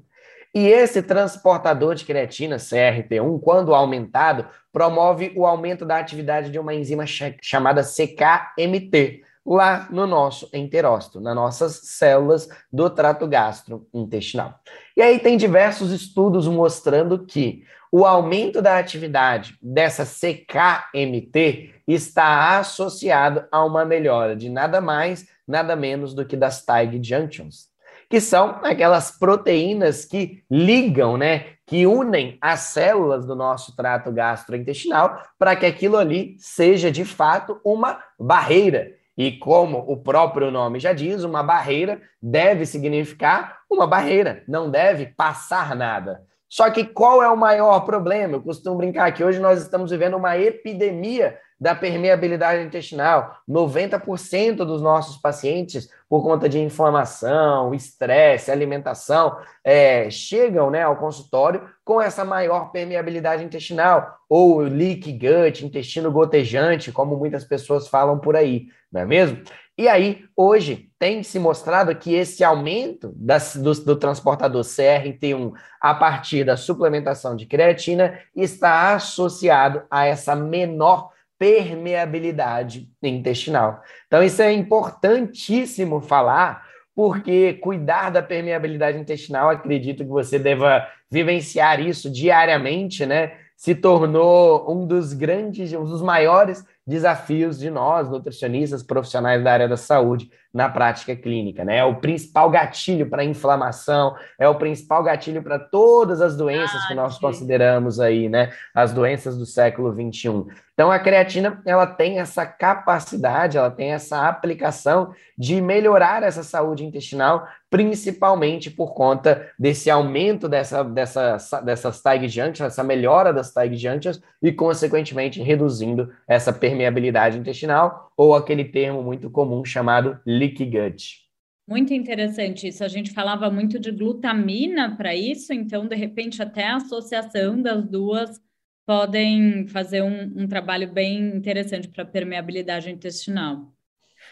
[0.56, 6.74] e esse transportador de creatina, CRT1, quando aumentado, promove o aumento da atividade de uma
[6.74, 7.06] enzima
[7.41, 14.60] chamada CKMT, lá no nosso enterócito, nas nossas células do trato gastrointestinal.
[14.95, 23.45] E aí tem diversos estudos mostrando que o aumento da atividade dessa CKMT está associado
[23.51, 27.67] a uma melhora de nada mais, nada menos do que das Tig Junctions,
[28.09, 35.21] que são aquelas proteínas que ligam, né, que unem as células do nosso trato gastrointestinal
[35.38, 38.95] para que aquilo ali seja de fato uma barreira.
[39.17, 45.07] E como o próprio nome já diz, uma barreira deve significar uma barreira, não deve
[45.07, 46.21] passar nada.
[46.50, 48.36] Só que qual é o maior problema?
[48.36, 53.38] Eu costumo brincar que hoje nós estamos vivendo uma epidemia da permeabilidade intestinal.
[53.50, 61.68] 90% dos nossos pacientes, por conta de inflamação, estresse, alimentação, é, chegam né, ao consultório
[61.84, 68.36] com essa maior permeabilidade intestinal, ou leak gut, intestino gotejante, como muitas pessoas falam por
[68.36, 69.41] aí, não é mesmo?
[69.78, 75.93] E aí, hoje, tem se mostrado que esse aumento das, do, do, transportador CRT1 a
[75.93, 83.84] partir da suplementação de creatina está associado a essa menor permeabilidade intestinal.
[84.07, 86.65] Então, isso é importantíssimo falar,
[86.95, 93.34] porque cuidar da permeabilidade intestinal, acredito que você deva vivenciar isso diariamente, né?
[93.55, 99.67] Se tornou um dos grandes, um dos maiores desafios de nós, nutricionistas, profissionais da área
[99.67, 101.78] da saúde, na prática clínica, né?
[101.78, 106.88] É o principal gatilho para inflamação, é o principal gatilho para todas as doenças ah,
[106.88, 108.52] que nós consideramos aí, né?
[108.74, 110.48] As doenças do século 21.
[110.78, 116.86] Então, a creatina, ela tem essa capacidade, ela tem essa aplicação de melhorar essa saúde
[116.86, 123.76] intestinal, principalmente por conta desse aumento dessa, dessa, dessas TIG junctions, essa melhora das TIG
[123.76, 131.27] junctions e, consequentemente, reduzindo essa permeabilidade intestinal ou aquele termo muito comum chamado leaky gut.
[131.67, 132.83] Muito interessante isso.
[132.83, 137.85] A gente falava muito de glutamina para isso, então, de repente, até a associação das
[137.85, 138.39] duas
[138.85, 143.73] podem fazer um, um trabalho bem interessante para a permeabilidade intestinal.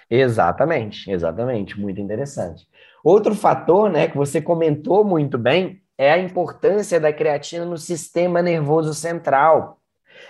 [0.09, 2.65] Exatamente, exatamente, muito interessante.
[3.03, 8.41] Outro fator, né, que você comentou muito bem, é a importância da creatina no sistema
[8.41, 9.81] nervoso central.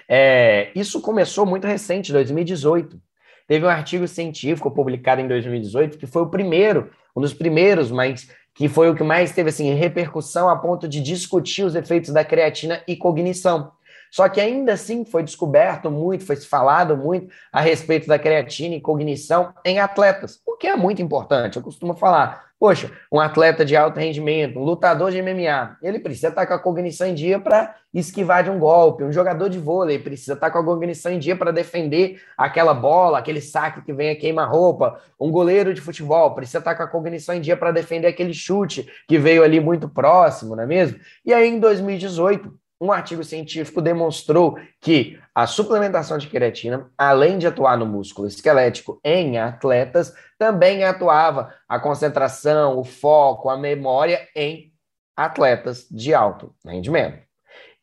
[0.09, 2.99] É, isso começou muito recente, 2018.
[3.47, 8.29] Teve um artigo científico publicado em 2018 que foi o primeiro, um dos primeiros, mas
[8.53, 12.23] que foi o que mais teve assim repercussão a ponto de discutir os efeitos da
[12.23, 13.71] creatina e cognição.
[14.15, 18.79] Só que ainda assim foi descoberto muito, foi falado muito a respeito da creatina e
[18.79, 21.57] cognição em atletas, o que é muito importante.
[21.57, 26.29] Eu costumo falar, Poxa, um atleta de alto rendimento, um lutador de MMA, ele precisa
[26.29, 29.03] estar com a cognição em dia para esquivar de um golpe.
[29.03, 33.19] Um jogador de vôlei precisa estar com a cognição em dia para defender aquela bola,
[33.19, 34.97] aquele saque que vem a queima-roupa.
[35.19, 38.89] Um goleiro de futebol precisa estar com a cognição em dia para defender aquele chute
[39.05, 40.97] que veio ali muito próximo, não é mesmo?
[41.25, 47.47] E aí, em 2018, um artigo científico demonstrou que a suplementação de creatina, além de
[47.47, 54.71] atuar no músculo esquelético em atletas, também atuava a concentração, o foco, a memória em
[55.15, 57.25] atletas de alto rendimento.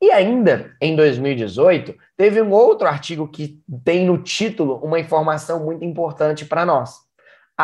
[0.01, 5.85] E ainda em 2018, teve um outro artigo que tem no título uma informação muito
[5.85, 7.02] importante para nós.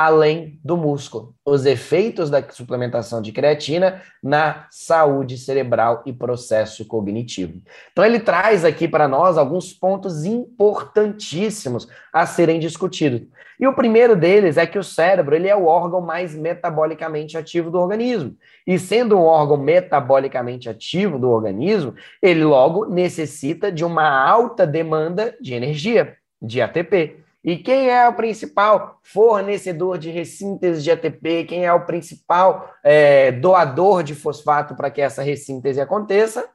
[0.07, 1.35] Além do músculo.
[1.45, 7.61] Os efeitos da suplementação de creatina na saúde cerebral e processo cognitivo.
[7.93, 13.23] Então, ele traz aqui para nós alguns pontos importantíssimos a serem discutidos.
[13.59, 17.71] E o primeiro deles é que o cérebro ele é o órgão mais metabolicamente ativo
[17.71, 18.37] do organismo.
[18.67, 25.35] E sendo um órgão metabolicamente ativo do organismo, ele logo necessita de uma alta demanda
[25.41, 27.17] de energia, de ATP.
[27.45, 31.45] E quem é o principal fornecedor de ressíntese de ATP?
[31.45, 36.49] Quem é o principal é, doador de fosfato para que essa ressíntese aconteça?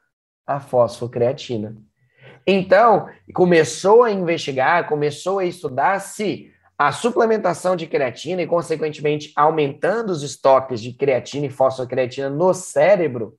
[0.45, 1.75] A fosfocreatina.
[2.45, 10.09] Então, começou a investigar, começou a estudar se a suplementação de creatina e, consequentemente, aumentando
[10.09, 13.37] os estoques de creatina e fosfocreatina no cérebro,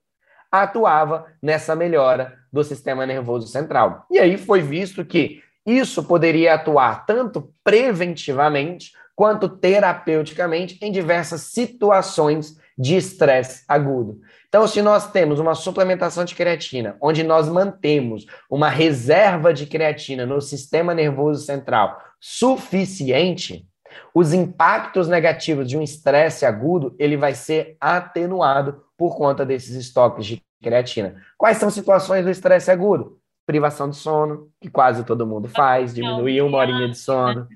[0.50, 4.06] atuava nessa melhora do sistema nervoso central.
[4.10, 12.58] E aí foi visto que isso poderia atuar tanto preventivamente quanto terapeuticamente em diversas situações
[12.76, 14.20] de estresse agudo.
[14.48, 20.26] Então, se nós temos uma suplementação de creatina, onde nós mantemos uma reserva de creatina
[20.26, 23.68] no sistema nervoso central suficiente,
[24.14, 30.26] os impactos negativos de um estresse agudo, ele vai ser atenuado por conta desses estoques
[30.26, 31.22] de creatina.
[31.36, 33.18] Quais são situações do estresse agudo?
[33.46, 37.46] Privação de sono, que quase todo mundo faz, diminuir uma horinha de sono.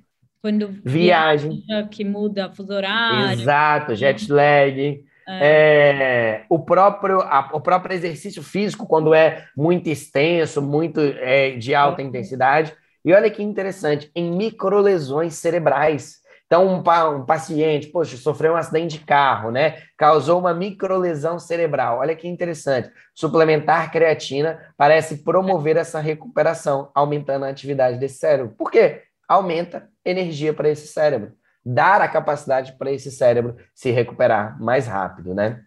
[0.41, 3.41] Quando viagem, que muda fuso horário.
[3.41, 5.05] Exato, jet lag.
[5.31, 5.41] É.
[5.43, 11.75] É, o, próprio, a, o próprio exercício físico, quando é muito extenso, muito é, de
[11.75, 12.75] alta intensidade.
[13.05, 16.23] E olha que interessante, em microlesões cerebrais.
[16.49, 19.83] Então, um, um, paciente, poxa, sofreu um acidente de carro, né?
[19.99, 21.99] Causou uma microlesão cerebral.
[21.99, 22.91] Olha que interessante.
[23.15, 28.55] Suplementar creatina parece promover essa recuperação, aumentando a atividade desse cérebro.
[28.57, 29.03] Por quê?
[29.29, 31.33] Aumenta energia para esse cérebro.
[31.63, 35.63] Dar a capacidade para esse cérebro se recuperar mais rápido, né?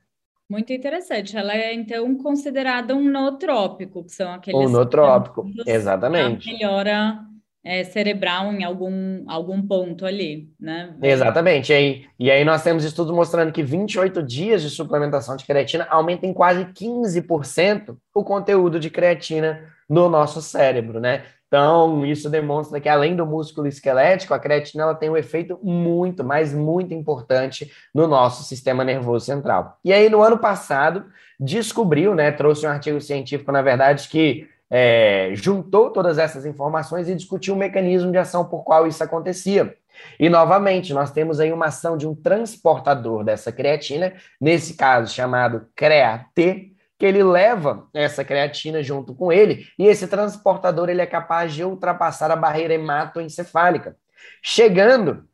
[0.50, 1.38] Muito interessante.
[1.38, 4.60] Ela é, então, considerada um nootrópico, que são aqueles...
[4.60, 6.52] Um nootrópico, exatamente.
[6.52, 7.24] Melhora
[7.64, 10.96] é, cerebral em algum, algum ponto ali, né?
[11.02, 11.72] Exatamente.
[11.72, 15.88] E aí, e aí nós temos estudos mostrando que 28 dias de suplementação de creatina
[15.90, 21.24] aumenta em quase 15% o conteúdo de creatina no nosso cérebro, né?
[21.48, 26.24] Então, isso demonstra que além do músculo esquelético, a creatina ela tem um efeito muito,
[26.24, 29.78] mas muito importante no nosso sistema nervoso central.
[29.84, 31.04] E aí, no ano passado,
[31.38, 37.16] descobriu, né, trouxe um artigo científico, na verdade, que é, juntou todas essas informações e
[37.16, 39.76] discutiu o mecanismo de ação por qual isso acontecia.
[40.18, 45.68] E, novamente, nós temos aí uma ação de um transportador dessa creatina, nesse caso chamado
[45.76, 51.54] CREAT, que ele leva essa creatina junto com ele, e esse transportador ele é capaz
[51.54, 53.98] de ultrapassar a barreira hematoencefálica,
[54.42, 55.26] chegando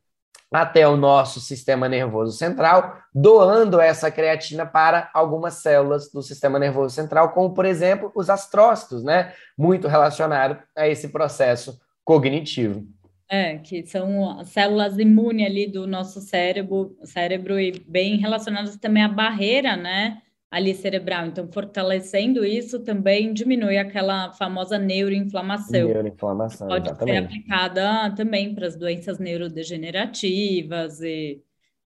[0.52, 6.96] até o nosso sistema nervoso central, doando essa creatina para algumas células do sistema nervoso
[6.96, 9.34] central, como, por exemplo, os astrócitos, né?
[9.58, 12.88] Muito relacionado a esse processo cognitivo.
[13.30, 19.10] É, que são células imunes ali do nosso cérebro, cérebro e bem relacionadas também à
[19.10, 20.22] barreira, né?
[20.50, 21.26] Ali cerebral.
[21.26, 25.88] Então, fortalecendo isso também diminui aquela famosa neuroinflamação.
[25.88, 27.18] Neuroinflamação, Pode exatamente.
[27.18, 31.42] ser aplicada também para as doenças neurodegenerativas e,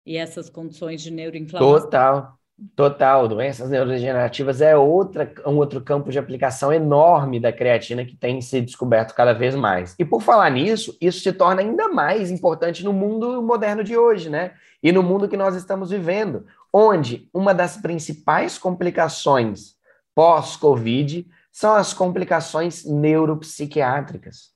[0.05, 1.81] e essas condições de neuroinflamação.
[1.83, 2.37] Total,
[2.75, 3.27] total.
[3.29, 8.59] Doenças neurodegenerativas é outra, um outro campo de aplicação enorme da creatina que tem se
[8.59, 9.95] descoberto cada vez mais.
[9.97, 14.29] E por falar nisso, isso se torna ainda mais importante no mundo moderno de hoje,
[14.29, 14.51] né?
[14.81, 19.75] E no mundo que nós estamos vivendo, onde uma das principais complicações
[20.15, 24.49] pós-Covid são as complicações neuropsiquiátricas.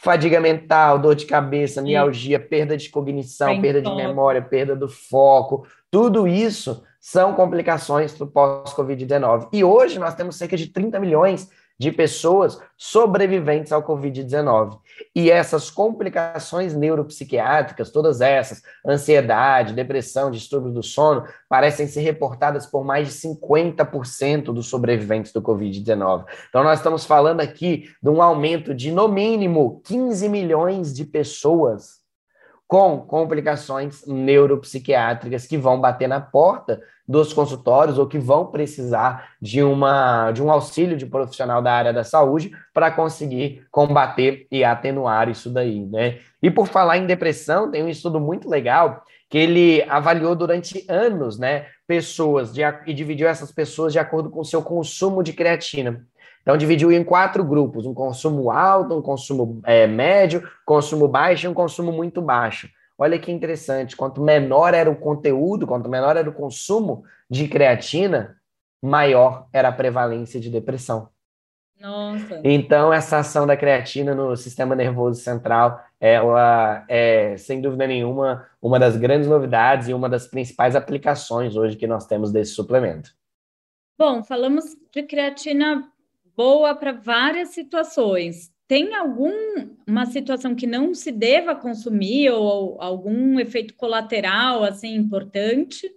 [0.00, 5.66] Fadiga mental, dor de cabeça, mialgia, perda de cognição, perda de memória, perda do foco,
[5.90, 9.48] tudo isso são complicações do pós-Covid-19.
[9.52, 14.78] E hoje nós temos cerca de 30 milhões de pessoas sobreviventes ao Covid-19.
[15.14, 22.84] E essas complicações neuropsiquiátricas, todas essas, ansiedade, depressão, distúrbios do sono, parecem ser reportadas por
[22.84, 26.24] mais de 50% dos sobreviventes do Covid-19.
[26.48, 31.97] Então, nós estamos falando aqui de um aumento de, no mínimo, 15 milhões de pessoas
[32.68, 39.62] com complicações neuropsiquiátricas que vão bater na porta dos consultórios ou que vão precisar de,
[39.62, 45.30] uma, de um auxílio de profissional da área da saúde para conseguir combater e atenuar
[45.30, 46.18] isso daí, né?
[46.42, 51.38] E por falar em depressão, tem um estudo muito legal que ele avaliou durante anos,
[51.38, 56.06] né, pessoas de, e dividiu essas pessoas de acordo com o seu consumo de creatina.
[56.48, 61.48] Então, dividiu em quatro grupos: um consumo alto, um consumo é, médio, consumo baixo e
[61.48, 62.70] um consumo muito baixo.
[62.96, 68.34] olha que interessante, quanto menor era o conteúdo, quanto menor era o consumo de creatina,
[68.82, 71.10] maior era a prevalência de depressão.
[71.78, 72.40] Nossa.
[72.42, 78.80] Então, essa ação da creatina no sistema nervoso central, ela é, sem dúvida nenhuma, uma
[78.80, 83.10] das grandes novidades e uma das principais aplicações hoje que nós temos desse suplemento.
[83.98, 85.86] Bom, falamos de creatina
[86.38, 88.52] boa para várias situações.
[88.68, 95.90] Tem alguma situação que não se deva consumir ou algum efeito colateral assim importante?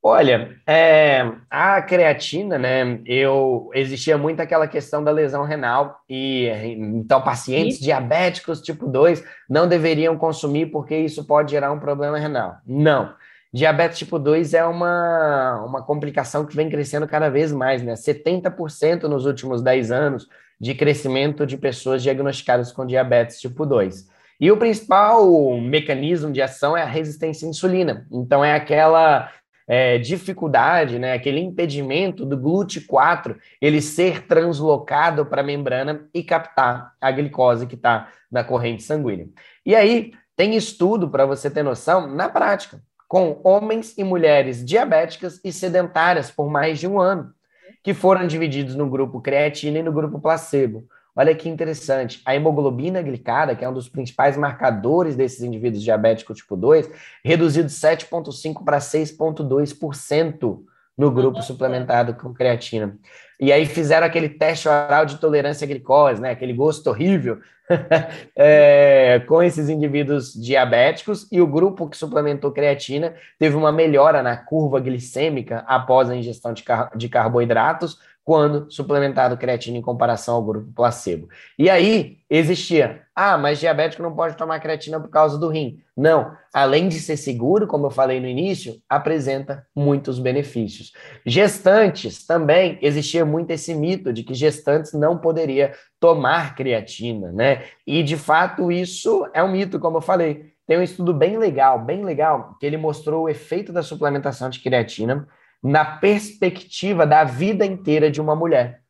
[0.00, 3.00] Olha, é, a creatina, né?
[3.04, 9.66] Eu existia muito aquela questão da lesão renal e então pacientes diabéticos tipo 2 não
[9.66, 12.58] deveriam consumir porque isso pode gerar um problema renal.
[12.64, 13.12] Não.
[13.52, 17.94] Diabetes tipo 2 é uma, uma complicação que vem crescendo cada vez mais, né?
[17.94, 20.28] 70% nos últimos 10 anos
[20.60, 24.08] de crescimento de pessoas diagnosticadas com diabetes tipo 2.
[24.40, 28.06] E o principal mecanismo de ação é a resistência à insulina.
[28.10, 29.30] Então, é aquela
[29.68, 36.92] é, dificuldade, né, aquele impedimento do GLUT4 ele ser translocado para a membrana e captar
[37.00, 39.28] a glicose que está na corrente sanguínea.
[39.64, 45.40] E aí tem estudo para você ter noção na prática, com homens e mulheres diabéticas
[45.42, 47.34] e sedentárias por mais de um ano,
[47.82, 50.86] que foram divididos no grupo creatina e no grupo placebo.
[51.16, 56.38] Olha que interessante, a hemoglobina glicada, que é um dos principais marcadores desses indivíduos diabéticos
[56.38, 56.88] tipo 2,
[57.24, 60.60] reduziu de 7,5% para 6,2%
[60.96, 61.48] no grupo Nossa.
[61.48, 62.96] suplementado com creatina.
[63.40, 66.30] E aí fizeram aquele teste oral de tolerância à glicose, né?
[66.30, 67.38] Aquele gosto horrível
[68.36, 74.36] é, com esses indivíduos diabéticos e o grupo que suplementou creatina teve uma melhora na
[74.36, 77.98] curva glicêmica após a ingestão de, car de carboidratos
[78.30, 81.28] quando suplementado creatina em comparação ao grupo placebo.
[81.58, 85.78] E aí existia, ah, mas diabético não pode tomar creatina por causa do rim.
[85.96, 90.92] Não, além de ser seguro, como eu falei no início, apresenta muitos benefícios.
[91.26, 97.64] Gestantes também existia muito esse mito de que gestantes não poderia tomar creatina, né?
[97.84, 100.52] E de fato isso é um mito, como eu falei.
[100.68, 104.60] Tem um estudo bem legal, bem legal, que ele mostrou o efeito da suplementação de
[104.60, 105.26] creatina
[105.62, 108.80] na perspectiva da vida inteira de uma mulher.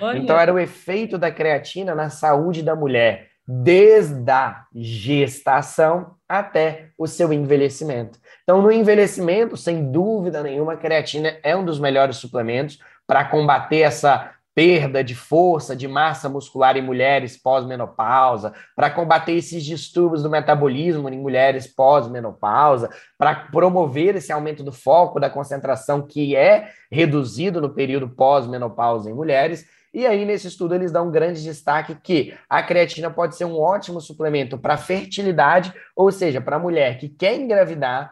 [0.00, 0.18] Olha.
[0.18, 7.06] Então, era o efeito da creatina na saúde da mulher, desde a gestação até o
[7.06, 8.18] seu envelhecimento.
[8.42, 13.80] Então, no envelhecimento, sem dúvida nenhuma, a creatina é um dos melhores suplementos para combater
[13.80, 20.30] essa perda de força, de massa muscular em mulheres pós-menopausa, para combater esses distúrbios do
[20.30, 22.88] metabolismo em mulheres pós-menopausa,
[23.18, 29.12] para promover esse aumento do foco, da concentração que é reduzido no período pós-menopausa em
[29.14, 29.66] mulheres.
[29.92, 33.60] E aí, nesse estudo, eles dão um grande destaque que a creatina pode ser um
[33.60, 38.10] ótimo suplemento para fertilidade, ou seja, para a mulher que quer engravidar,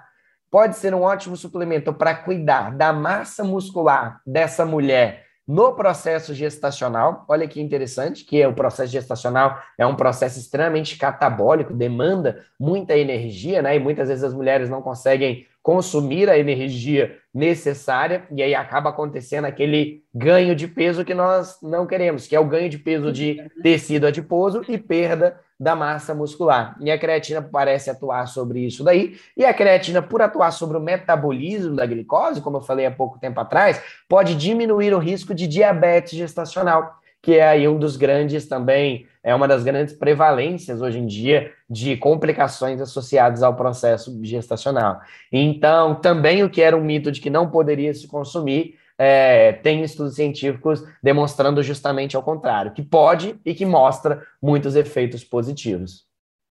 [0.50, 7.24] pode ser um ótimo suplemento para cuidar da massa muscular dessa mulher no processo gestacional.
[7.28, 12.96] Olha que interessante, que é o processo gestacional é um processo extremamente catabólico, demanda muita
[12.96, 13.76] energia, né?
[13.76, 19.46] E muitas vezes as mulheres não conseguem consumir a energia necessária e aí acaba acontecendo
[19.46, 23.50] aquele ganho de peso que nós não queremos, que é o ganho de peso de
[23.62, 26.76] tecido adiposo e perda da massa muscular.
[26.80, 29.16] E a creatina parece atuar sobre isso daí.
[29.36, 33.18] E a creatina, por atuar sobre o metabolismo da glicose, como eu falei há pouco
[33.18, 38.46] tempo atrás, pode diminuir o risco de diabetes gestacional, que é aí um dos grandes
[38.46, 45.00] também, é uma das grandes prevalências hoje em dia de complicações associadas ao processo gestacional.
[45.32, 49.82] Então, também o que era um mito de que não poderia se consumir, é, tem
[49.82, 56.06] estudos científicos demonstrando justamente ao contrário, que pode e que mostra muitos efeitos positivos.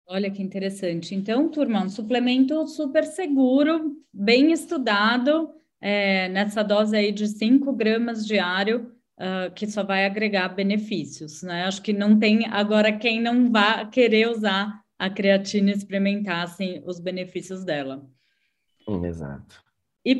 [0.05, 1.15] Olha que interessante.
[1.15, 8.25] Então, turma, um suplemento super seguro, bem estudado, é, nessa dose aí de 5 gramas
[8.25, 11.63] diário, uh, que só vai agregar benefícios, né?
[11.63, 16.81] Acho que não tem agora quem não vá querer usar a creatina e experimentar assim,
[16.85, 18.05] os benefícios dela.
[18.87, 19.62] Exato.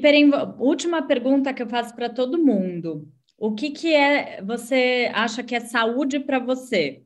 [0.02, 3.08] Perim, última pergunta que eu faço para todo mundo.
[3.38, 7.04] O que, que é você acha que é saúde para você?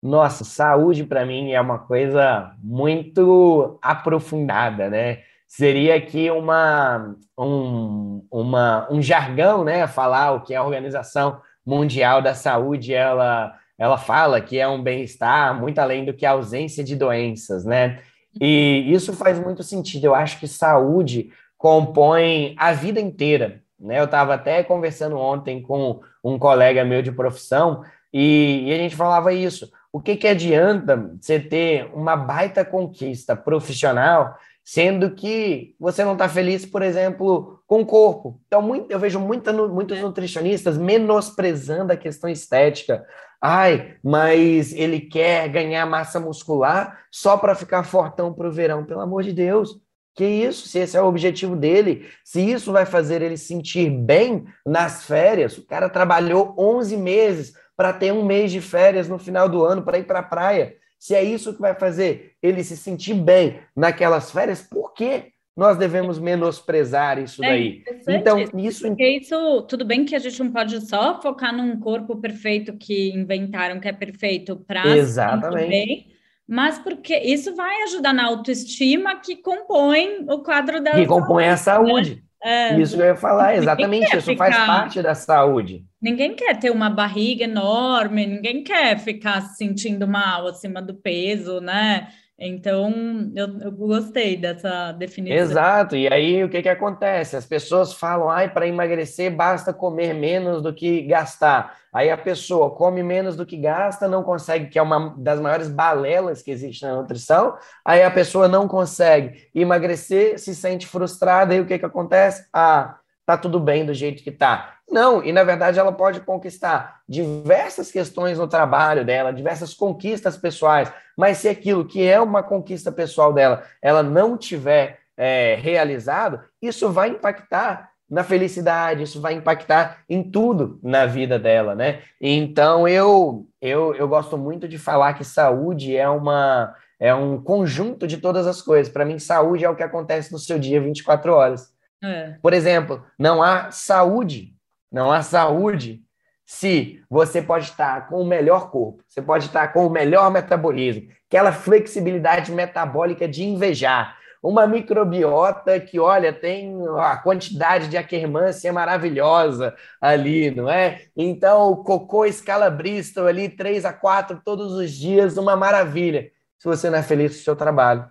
[0.00, 5.22] Nossa, saúde para mim é uma coisa muito aprofundada, né?
[5.48, 9.86] Seria aqui uma, um, uma, um jargão, né?
[9.88, 15.58] Falar o que a Organização Mundial da Saúde ela, ela fala que é um bem-estar
[15.58, 18.00] muito além do que a ausência de doenças, né?
[18.40, 20.04] E isso faz muito sentido.
[20.04, 23.62] Eu acho que saúde compõe a vida inteira.
[23.78, 24.00] Né?
[24.00, 27.82] Eu estava até conversando ontem com um colega meu de profissão
[28.12, 29.70] e, e, a gente falava isso.
[29.92, 36.28] o que, que adianta você ter uma baita conquista profissional, sendo que você não está
[36.28, 38.40] feliz, por exemplo, com o corpo?
[38.46, 43.04] Então, muito, eu vejo muita, muitos nutricionistas menosprezando a questão estética.
[43.40, 48.84] Ai, mas ele quer ganhar massa muscular só para ficar fortão para o verão.
[48.84, 49.78] Pelo amor de Deus,
[50.14, 54.46] que isso, se esse é o objetivo dele, se isso vai fazer ele sentir bem
[54.64, 59.48] nas férias, o cara trabalhou 11 meses para ter um mês de férias no final
[59.48, 60.74] do ano para ir para a praia.
[60.98, 65.78] Se é isso que vai fazer ele se sentir bem naquelas férias, por que nós
[65.78, 67.82] devemos menosprezar isso é daí?
[68.08, 68.86] então, isso...
[68.86, 73.10] Porque isso, tudo bem que a gente não pode só focar num corpo perfeito que
[73.14, 75.68] inventaram que é perfeito para Exatamente.
[75.68, 76.06] bem,
[76.46, 81.56] mas porque isso vai ajudar na autoestima que compõe o quadro da que compõe a
[81.56, 82.16] saúde.
[82.16, 82.22] Né?
[82.44, 84.52] É, isso que eu ia falar, exatamente, isso ficar...
[84.52, 85.84] faz parte da saúde.
[86.00, 91.60] Ninguém quer ter uma barriga enorme, ninguém quer ficar se sentindo mal acima do peso,
[91.60, 92.08] né?
[92.38, 92.92] Então,
[93.34, 95.38] eu, eu gostei dessa definição.
[95.38, 97.34] Exato, e aí o que, que acontece?
[97.34, 101.78] As pessoas falam, ai, para emagrecer basta comer menos do que gastar.
[101.90, 105.68] Aí a pessoa come menos do que gasta, não consegue, que é uma das maiores
[105.68, 107.56] balelas que existe na nutrição.
[107.82, 112.46] Aí a pessoa não consegue emagrecer, se sente frustrada, e o que, que acontece?
[112.52, 114.74] Ah, tá tudo bem do jeito que tá.
[114.88, 120.92] Não, e na verdade ela pode conquistar diversas questões no trabalho dela, diversas conquistas pessoais,
[121.16, 126.88] mas se aquilo que é uma conquista pessoal dela, ela não tiver é, realizado, isso
[126.90, 132.02] vai impactar na felicidade, isso vai impactar em tudo na vida dela, né?
[132.20, 138.06] Então eu eu, eu gosto muito de falar que saúde é uma é um conjunto
[138.06, 138.90] de todas as coisas.
[138.90, 141.75] Para mim, saúde é o que acontece no seu dia 24 horas.
[142.02, 142.36] É.
[142.42, 144.54] Por exemplo, não há saúde,
[144.90, 146.02] não há saúde
[146.44, 151.08] se você pode estar com o melhor corpo, você pode estar com o melhor metabolismo,
[151.28, 159.74] aquela flexibilidade metabólica de invejar, uma microbiota que, olha, tem a quantidade de aquermância maravilhosa
[160.00, 161.06] ali, não é?
[161.16, 166.68] Então, o cocô escala Bristol ali, 3 a 4 todos os dias, uma maravilha, se
[166.68, 168.08] você não é feliz com o seu trabalho.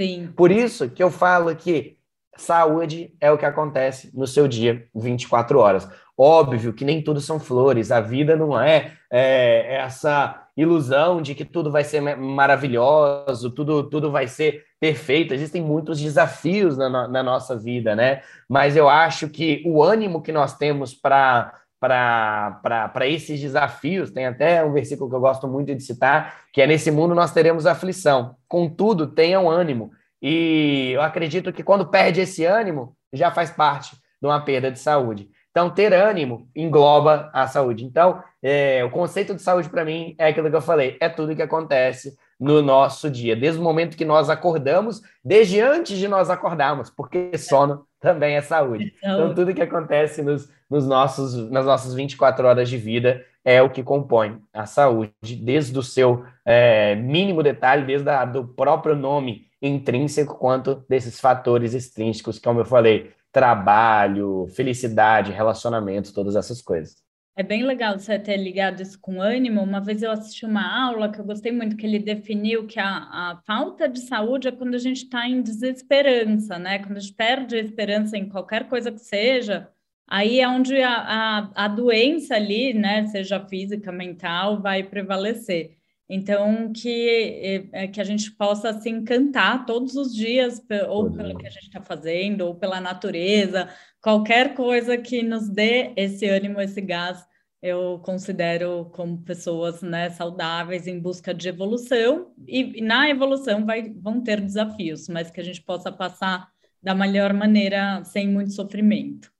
[0.00, 0.32] Sim.
[0.36, 1.98] Por isso que eu falo que
[2.36, 5.88] Saúde é o que acontece no seu dia 24 horas.
[6.16, 11.44] Óbvio que nem tudo são flores, a vida não é, é, essa ilusão de que
[11.44, 15.34] tudo vai ser maravilhoso, tudo, tudo vai ser perfeito.
[15.34, 18.22] Existem muitos desafios na, na nossa vida, né?
[18.48, 24.10] Mas eu acho que o ânimo que nós temos para para esses desafios.
[24.10, 27.32] Tem até um versículo que eu gosto muito de citar, que é: Nesse mundo nós
[27.32, 29.90] teremos aflição, contudo, tenham ânimo.
[30.26, 34.78] E eu acredito que quando perde esse ânimo, já faz parte de uma perda de
[34.78, 35.28] saúde.
[35.50, 37.84] Então, ter ânimo engloba a saúde.
[37.84, 41.36] Então, é, o conceito de saúde para mim é aquilo que eu falei: é tudo
[41.36, 46.30] que acontece no nosso dia, desde o momento que nós acordamos, desde antes de nós
[46.30, 48.94] acordarmos, porque sono também é saúde.
[49.02, 53.68] Então, tudo que acontece nos, nos nossos, nas nossas 24 horas de vida é o
[53.68, 55.12] que compõe a saúde,
[55.42, 61.74] desde o seu é, mínimo detalhe, desde o do próprio nome intrínseco quanto desses fatores
[61.74, 67.02] extrínsecos, como eu falei, trabalho, felicidade, relacionamento, todas essas coisas.
[67.36, 69.60] É bem legal você ter ligado isso com ânimo.
[69.60, 72.86] Uma vez eu assisti uma aula que eu gostei muito, que ele definiu que a,
[72.86, 76.78] a falta de saúde é quando a gente está em desesperança, né?
[76.78, 79.68] Quando a gente perde a esperança em qualquer coisa que seja,
[80.06, 85.76] aí é onde a, a, a doença ali, né, seja física, mental, vai prevalecer.
[86.08, 91.46] Então, que, é, que a gente possa se encantar todos os dias, ou pelo que
[91.46, 93.68] a gente está fazendo, ou pela natureza,
[94.02, 97.24] qualquer coisa que nos dê esse ânimo, esse gás,
[97.62, 103.90] eu considero como pessoas né, saudáveis em busca de evolução, e, e na evolução vai,
[103.94, 106.46] vão ter desafios, mas que a gente possa passar
[106.82, 109.33] da melhor maneira, sem muito sofrimento.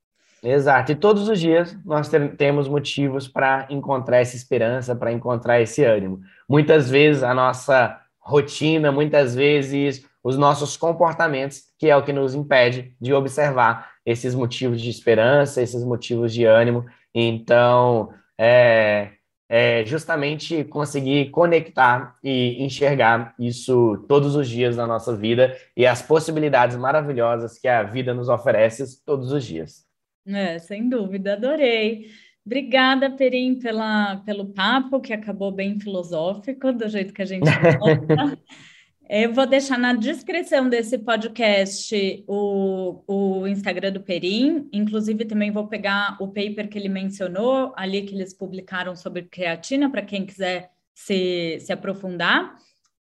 [0.45, 5.83] Exato, e todos os dias nós temos motivos para encontrar essa esperança, para encontrar esse
[5.83, 6.21] ânimo.
[6.47, 12.35] Muitas vezes a nossa rotina, muitas vezes os nossos comportamentos, que é o que nos
[12.35, 16.85] impede de observar esses motivos de esperança, esses motivos de ânimo.
[17.15, 19.13] Então, é,
[19.49, 26.03] é justamente conseguir conectar e enxergar isso todos os dias na nossa vida e as
[26.03, 29.84] possibilidades maravilhosas que a vida nos oferece todos os dias.
[30.27, 32.11] É, sem dúvida, adorei.
[32.45, 38.39] Obrigada, Perim, pela, pelo papo, que acabou bem filosófico, do jeito que a gente gosta.
[39.09, 45.69] Eu vou deixar na descrição desse podcast o, o Instagram do Perim, inclusive também vou
[45.69, 50.71] pegar o paper que ele mencionou, ali que eles publicaram sobre creatina, para quem quiser
[50.95, 52.57] se, se aprofundar.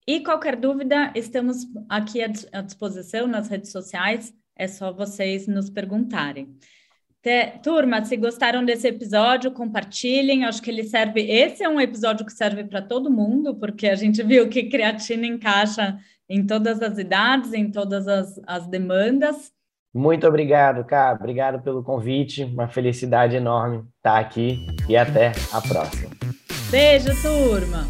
[0.07, 6.57] E qualquer dúvida, estamos aqui à disposição nas redes sociais, é só vocês nos perguntarem.
[7.61, 10.45] Turma, se gostaram desse episódio, compartilhem.
[10.45, 11.22] Acho que ele serve.
[11.22, 15.28] Esse é um episódio que serve para todo mundo, porque a gente viu que creatina
[15.28, 15.97] encaixa
[16.28, 19.51] em todas as idades, em todas as, as demandas.
[19.93, 21.15] Muito obrigado, cara.
[21.15, 22.43] Obrigado pelo convite.
[22.43, 26.09] Uma felicidade enorme estar aqui e até a próxima.
[26.72, 27.86] Beijo, turma!